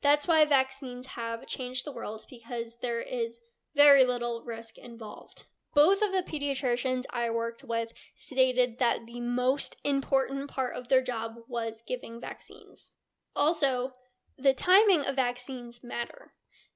That's 0.00 0.26
why 0.26 0.44
vaccines 0.44 1.06
have 1.08 1.46
changed 1.46 1.84
the 1.84 1.92
world 1.92 2.24
because 2.30 2.78
there 2.80 3.00
is 3.00 3.40
very 3.74 4.04
little 4.04 4.44
risk 4.46 4.78
involved. 4.78 5.46
Both 5.74 6.00
of 6.02 6.12
the 6.12 6.24
pediatricians 6.26 7.04
I 7.12 7.30
worked 7.30 7.62
with 7.62 7.90
stated 8.14 8.78
that 8.78 9.06
the 9.06 9.20
most 9.20 9.76
important 9.84 10.50
part 10.50 10.74
of 10.74 10.88
their 10.88 11.02
job 11.02 11.34
was 11.46 11.82
giving 11.86 12.20
vaccines. 12.20 12.92
Also, 13.36 13.92
the 14.36 14.54
timing 14.54 15.04
of 15.04 15.16
vaccines 15.16 15.80
matter. 15.82 16.32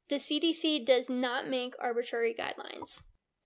The 0.08 0.16
CDC 0.16 0.84
does 0.84 1.08
not 1.08 1.48
make 1.48 1.74
arbitrary 1.80 2.34
guidelines. 2.38 3.02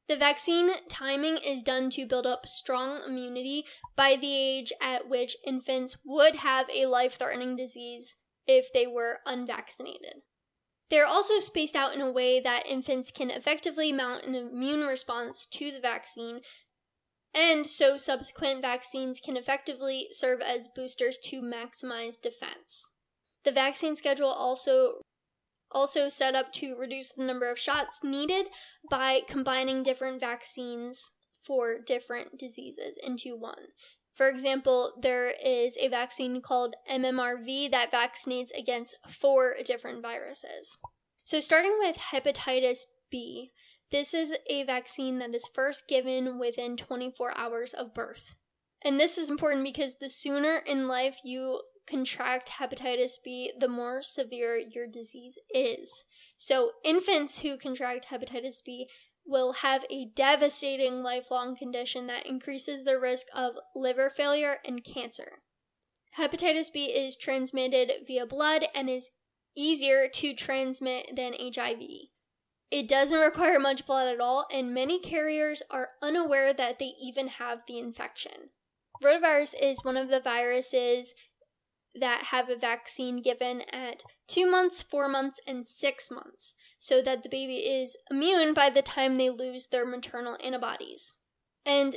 The 0.09 0.17
vaccine 0.17 0.71
timing 0.89 1.39
is 1.39 1.65
done 1.65 1.91
to 1.91 2.07
build 2.07 2.27
up 2.27 2.47
strong 2.47 3.01
immunity 3.07 3.65
by 3.97 4.17
the 4.17 4.35
age 4.37 4.73
at 4.81 5.09
which 5.09 5.37
infants 5.45 5.99
would 6.05 6.37
have 6.37 6.69
a 6.71 6.87
life 6.87 7.19
threatening 7.19 7.57
disease 7.57 8.15
if 8.47 8.73
they 8.73 8.87
were 8.87 9.19
unvaccinated. 9.27 10.23
They're 10.89 11.07
also 11.07 11.41
spaced 11.41 11.75
out 11.75 11.95
in 11.95 12.01
a 12.01 12.13
way 12.13 12.39
that 12.39 12.67
infants 12.67 13.11
can 13.11 13.31
effectively 13.31 13.93
mount 13.93 14.25
an 14.25 14.37
immune 14.37 14.87
response 14.87 15.45
to 15.47 15.73
the 15.73 15.81
vaccine, 15.81 16.43
and 17.35 17.67
so 17.67 17.99
subsequent 17.99 18.63
vaccines 18.63 19.21
can 19.21 19.37
effectively 19.37 20.07
serve 20.13 20.41
as 20.41 20.69
boosters 20.69 21.19
to 21.25 21.43
maximize 21.43 22.21
defense. 22.21 22.93
The 23.43 23.51
vaccine 23.51 23.97
schedule 23.97 24.29
also 24.29 25.01
also 25.71 26.09
set 26.09 26.35
up 26.35 26.53
to 26.55 26.77
reduce 26.77 27.13
the 27.13 27.25
number 27.25 27.51
of 27.51 27.59
shots 27.59 28.01
needed 28.03 28.49
by 28.91 29.21
combining 29.29 29.83
different 29.83 30.21
vaccines 30.21 31.13
for 31.41 31.79
different 31.79 32.39
diseases 32.39 32.99
into 33.03 33.37
one. 33.37 33.69
For 34.15 34.29
example, 34.29 34.95
there 35.01 35.35
is 35.45 35.77
a 35.79 35.89
vaccine 35.89 36.41
called 36.41 36.75
MMRV 36.91 37.71
that 37.71 37.93
vaccinates 37.93 38.49
against 38.57 38.97
four 39.09 39.55
different 39.65 40.01
viruses. 40.01 40.79
So, 41.25 41.41
starting 41.41 41.77
with 41.79 41.97
hepatitis 41.97 42.85
B, 43.11 43.51
this 43.91 44.15
is 44.15 44.35
a 44.49 44.65
vaccine 44.65 45.19
that 45.19 45.35
is 45.35 45.49
first 45.55 45.87
given 45.87 46.39
within 46.39 46.77
24 46.77 47.37
hours 47.37 47.75
of 47.75 47.95
birth. 47.95 48.35
And 48.83 48.99
this 48.99 49.19
is 49.19 49.29
important 49.29 49.65
because 49.65 49.97
the 49.97 50.09
sooner 50.09 50.57
in 50.67 50.89
life 50.89 51.19
you 51.25 51.61
contract 51.89 52.51
hepatitis 52.59 53.15
B, 53.23 53.53
the 53.59 53.69
more 53.69 54.03
severe 54.03 54.57
your 54.57 54.87
disease 54.87 55.39
is. 55.55 56.05
So, 56.37 56.73
infants 56.85 57.41
who 57.41 57.57
contract 57.57 58.07
hepatitis 58.11 58.63
B 58.65 58.89
will 59.27 59.55
have 59.55 59.85
a 59.91 60.11
devastating 60.15 61.03
lifelong 61.03 61.57
condition 61.57 62.07
that 62.07 62.27
increases 62.27 62.85
the 62.85 62.99
risk 62.99 63.27
of 63.35 63.55
liver 63.75 64.09
failure 64.09 64.59
and 64.65 64.85
cancer. 64.85 65.43
Hepatitis 66.19 66.73
B 66.73 66.87
is 66.87 67.17
transmitted 67.17 68.07
via 68.07 68.27
blood 68.27 68.67
and 68.75 68.89
is 68.89 69.11
easier 69.57 70.09
to 70.09 70.35
transmit 70.35 71.15
than 71.15 71.35
HIV. 71.39 71.81
It 72.71 72.89
doesn't 72.89 73.19
require 73.19 73.59
much 73.59 73.87
blood 73.87 74.09
at 74.09 74.21
all, 74.21 74.47
and 74.53 74.75
many 74.75 74.99
carriers 74.99 75.63
are 75.71 75.91
unaware 76.03 76.53
that 76.53 76.79
they 76.79 76.93
even 77.01 77.29
have 77.29 77.61
the 77.67 77.79
infection. 77.79 78.51
Rotavirus 79.03 79.55
is 79.61 79.85
one 79.85 79.97
of 79.97 80.09
the 80.09 80.21
viruses 80.21 81.15
that 82.01 82.25
have 82.31 82.49
a 82.49 82.57
vaccine 82.57 83.23
given 83.23 83.63
at 83.73 84.03
two 84.27 84.51
months, 84.51 84.83
four 84.83 85.09
months, 85.09 85.41
and 85.47 85.67
six 85.67 86.11
months, 86.11 86.55
so 86.79 87.03
that 87.03 87.23
the 87.23 87.29
baby 87.29 87.57
is 87.57 87.97
immune 88.11 88.55
by 88.55 88.71
the 88.71 88.83
time 88.83 89.15
they 89.15 89.31
lose 89.31 89.67
their 89.67 89.87
maternal 89.87 90.37
antibodies. 90.43 91.17
And 91.65 91.97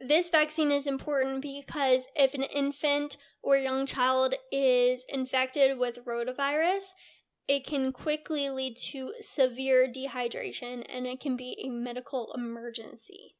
this 0.00 0.30
vaccine 0.30 0.70
is 0.70 0.86
important 0.86 1.42
because 1.42 2.06
if 2.14 2.34
an 2.34 2.44
infant 2.44 3.16
or 3.42 3.56
young 3.56 3.86
child 3.86 4.34
is 4.52 5.04
infected 5.08 5.78
with 5.78 6.04
rotavirus, 6.06 6.92
it 7.48 7.66
can 7.66 7.92
quickly 7.92 8.50
lead 8.50 8.76
to 8.76 9.12
severe 9.20 9.88
dehydration 9.88 10.84
and 10.88 11.06
it 11.06 11.18
can 11.18 11.36
be 11.36 11.58
a 11.64 11.70
medical 11.70 12.32
emergency. 12.36 13.34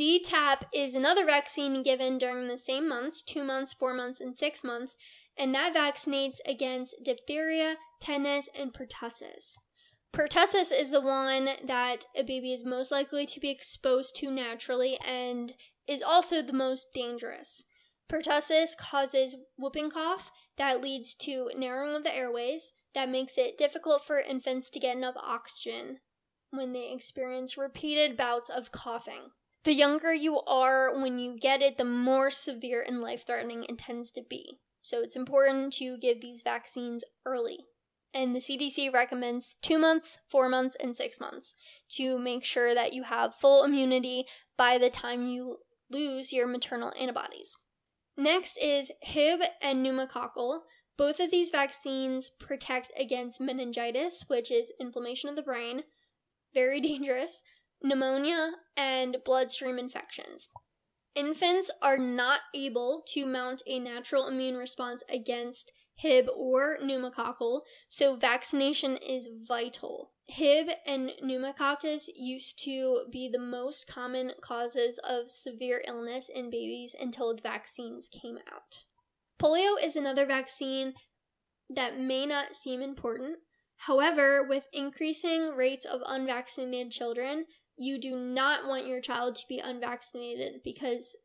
DTaP 0.00 0.62
is 0.72 0.94
another 0.94 1.26
vaccine 1.26 1.82
given 1.82 2.16
during 2.16 2.48
the 2.48 2.56
same 2.56 2.88
months 2.88 3.22
two 3.22 3.44
months, 3.44 3.74
four 3.74 3.92
months, 3.92 4.18
and 4.18 4.36
six 4.36 4.64
months 4.64 4.96
and 5.40 5.54
that 5.54 5.74
vaccinates 5.74 6.36
against 6.46 6.94
diphtheria, 7.02 7.76
tetanus, 7.98 8.50
and 8.54 8.74
pertussis. 8.74 9.56
Pertussis 10.12 10.70
is 10.70 10.90
the 10.90 11.00
one 11.00 11.48
that 11.64 12.04
a 12.14 12.22
baby 12.22 12.52
is 12.52 12.64
most 12.64 12.92
likely 12.92 13.24
to 13.24 13.40
be 13.40 13.48
exposed 13.48 14.14
to 14.16 14.30
naturally 14.30 14.98
and 14.98 15.54
is 15.88 16.02
also 16.02 16.42
the 16.42 16.52
most 16.52 16.92
dangerous. 16.92 17.64
Pertussis 18.10 18.76
causes 18.76 19.36
whooping 19.56 19.90
cough 19.90 20.30
that 20.58 20.82
leads 20.82 21.14
to 21.14 21.50
narrowing 21.56 21.96
of 21.96 22.04
the 22.04 22.14
airways 22.14 22.74
that 22.94 23.08
makes 23.08 23.38
it 23.38 23.56
difficult 23.56 24.04
for 24.04 24.18
infants 24.18 24.68
to 24.68 24.80
get 24.80 24.96
enough 24.96 25.16
oxygen 25.16 26.00
when 26.50 26.74
they 26.74 26.92
experience 26.92 27.56
repeated 27.56 28.16
bouts 28.16 28.50
of 28.50 28.72
coughing. 28.72 29.30
The 29.64 29.72
younger 29.72 30.12
you 30.12 30.40
are 30.40 31.00
when 31.00 31.18
you 31.18 31.38
get 31.38 31.62
it, 31.62 31.78
the 31.78 31.84
more 31.84 32.30
severe 32.30 32.82
and 32.82 33.00
life 33.00 33.24
threatening 33.26 33.64
it 33.64 33.78
tends 33.78 34.10
to 34.12 34.22
be. 34.28 34.58
So 34.82 35.00
it's 35.02 35.16
important 35.16 35.72
to 35.74 35.98
give 35.98 36.20
these 36.20 36.42
vaccines 36.42 37.04
early. 37.26 37.66
And 38.12 38.34
the 38.34 38.40
CDC 38.40 38.92
recommends 38.92 39.56
two 39.62 39.78
months, 39.78 40.18
four 40.28 40.48
months, 40.48 40.76
and 40.80 40.96
six 40.96 41.20
months 41.20 41.54
to 41.90 42.18
make 42.18 42.44
sure 42.44 42.74
that 42.74 42.92
you 42.92 43.04
have 43.04 43.36
full 43.36 43.62
immunity 43.62 44.26
by 44.56 44.78
the 44.78 44.90
time 44.90 45.28
you 45.28 45.58
lose 45.90 46.32
your 46.32 46.46
maternal 46.46 46.92
antibodies. 46.98 47.56
Next 48.16 48.56
is 48.58 48.90
Hib 49.00 49.40
and 49.62 49.84
pneumococcal. 49.84 50.60
Both 50.96 51.20
of 51.20 51.30
these 51.30 51.50
vaccines 51.50 52.30
protect 52.38 52.90
against 52.98 53.40
meningitis, 53.40 54.24
which 54.28 54.50
is 54.50 54.72
inflammation 54.80 55.30
of 55.30 55.36
the 55.36 55.42
brain, 55.42 55.84
very 56.52 56.80
dangerous, 56.82 57.42
pneumonia, 57.82 58.50
and 58.76 59.18
bloodstream 59.24 59.78
infections. 59.78 60.50
Infants 61.14 61.70
are 61.82 61.98
not 61.98 62.40
able 62.54 63.02
to 63.08 63.26
mount 63.26 63.62
a 63.66 63.80
natural 63.80 64.28
immune 64.28 64.56
response 64.56 65.02
against 65.08 65.72
Hib 66.00 66.28
or 66.34 66.78
pneumococcal, 66.82 67.62
so 67.88 68.16
vaccination 68.16 68.96
is 68.96 69.28
vital. 69.46 70.12
Hib 70.24 70.68
and 70.86 71.12
pneumococcus 71.22 72.08
used 72.14 72.62
to 72.64 73.02
be 73.10 73.28
the 73.28 73.38
most 73.38 73.86
common 73.86 74.32
causes 74.40 74.98
of 74.98 75.30
severe 75.30 75.82
illness 75.86 76.30
in 76.34 76.48
babies 76.48 76.94
until 76.98 77.36
vaccines 77.36 78.08
came 78.08 78.38
out. 78.50 78.84
Polio 79.38 79.74
is 79.82 79.96
another 79.96 80.24
vaccine 80.24 80.94
that 81.68 81.98
may 81.98 82.24
not 82.24 82.54
seem 82.54 82.80
important. 82.80 83.38
However, 83.76 84.42
with 84.42 84.64
increasing 84.72 85.56
rates 85.56 85.84
of 85.84 86.02
unvaccinated 86.06 86.92
children, 86.92 87.46
you 87.80 87.98
do 87.98 88.14
not 88.14 88.68
want 88.68 88.86
your 88.86 89.00
child 89.00 89.34
to 89.34 89.48
be 89.48 89.58
unvaccinated 89.58 90.60
because 90.62 91.16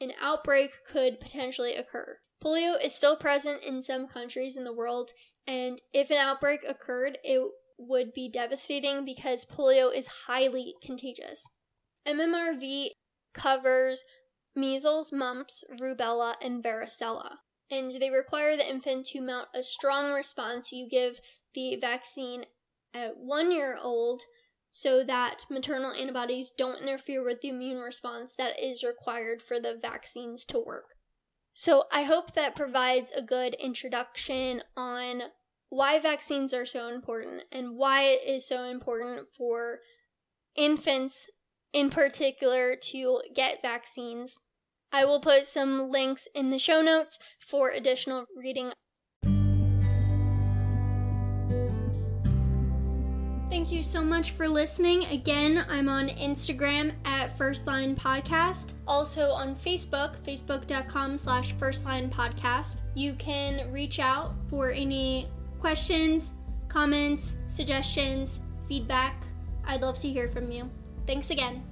an 0.00 0.12
outbreak 0.22 0.70
could 0.88 1.18
potentially 1.18 1.74
occur. 1.74 2.18
Polio 2.42 2.82
is 2.82 2.94
still 2.94 3.16
present 3.16 3.64
in 3.64 3.82
some 3.82 4.06
countries 4.06 4.56
in 4.56 4.62
the 4.62 4.72
world, 4.72 5.10
and 5.44 5.80
if 5.92 6.10
an 6.10 6.16
outbreak 6.16 6.60
occurred, 6.68 7.18
it 7.24 7.42
would 7.78 8.14
be 8.14 8.30
devastating 8.30 9.04
because 9.04 9.44
polio 9.44 9.92
is 9.92 10.06
highly 10.28 10.74
contagious. 10.84 11.48
MMRV 12.06 12.90
covers 13.34 14.04
measles, 14.54 15.12
mumps, 15.12 15.64
rubella, 15.80 16.34
and 16.40 16.62
varicella, 16.62 17.38
and 17.68 17.90
they 17.90 18.10
require 18.10 18.56
the 18.56 18.70
infant 18.70 19.06
to 19.06 19.20
mount 19.20 19.48
a 19.52 19.64
strong 19.64 20.12
response. 20.12 20.70
You 20.70 20.88
give 20.88 21.18
the 21.54 21.74
vaccine 21.74 22.44
at 22.94 23.16
one 23.16 23.50
year 23.50 23.76
old 23.82 24.22
so 24.76 25.04
that 25.04 25.46
maternal 25.48 25.92
antibodies 25.92 26.50
don't 26.50 26.82
interfere 26.82 27.22
with 27.22 27.40
the 27.40 27.48
immune 27.48 27.78
response 27.78 28.34
that 28.34 28.60
is 28.60 28.82
required 28.82 29.40
for 29.40 29.60
the 29.60 29.72
vaccines 29.80 30.44
to 30.44 30.58
work. 30.58 30.96
So, 31.52 31.84
I 31.92 32.02
hope 32.02 32.34
that 32.34 32.56
provides 32.56 33.12
a 33.12 33.22
good 33.22 33.54
introduction 33.54 34.62
on 34.76 35.22
why 35.68 36.00
vaccines 36.00 36.52
are 36.52 36.66
so 36.66 36.88
important 36.88 37.44
and 37.52 37.76
why 37.76 38.02
it 38.02 38.28
is 38.28 38.48
so 38.48 38.64
important 38.64 39.28
for 39.32 39.78
infants 40.56 41.28
in 41.72 41.88
particular 41.88 42.74
to 42.90 43.20
get 43.32 43.62
vaccines. 43.62 44.40
I 44.90 45.04
will 45.04 45.20
put 45.20 45.46
some 45.46 45.88
links 45.88 46.26
in 46.34 46.50
the 46.50 46.58
show 46.58 46.82
notes 46.82 47.20
for 47.38 47.70
additional 47.70 48.24
reading 48.36 48.72
Thank 53.64 53.76
you 53.76 53.82
so 53.82 54.02
much 54.02 54.32
for 54.32 54.46
listening. 54.46 55.04
Again, 55.06 55.64
I'm 55.70 55.88
on 55.88 56.08
Instagram 56.10 56.92
at 57.06 57.34
First 57.38 57.66
Line 57.66 57.96
Podcast. 57.96 58.74
Also 58.86 59.30
on 59.30 59.56
Facebook, 59.56 60.18
facebook.com 60.18 61.16
slash 61.16 61.52
First 61.54 61.86
Line 61.86 62.10
Podcast. 62.10 62.82
You 62.94 63.14
can 63.14 63.72
reach 63.72 64.00
out 64.00 64.34
for 64.50 64.70
any 64.70 65.28
questions, 65.58 66.34
comments, 66.68 67.38
suggestions, 67.46 68.40
feedback. 68.68 69.24
I'd 69.66 69.80
love 69.80 69.98
to 70.00 70.10
hear 70.10 70.28
from 70.28 70.52
you. 70.52 70.68
Thanks 71.06 71.30
again. 71.30 71.62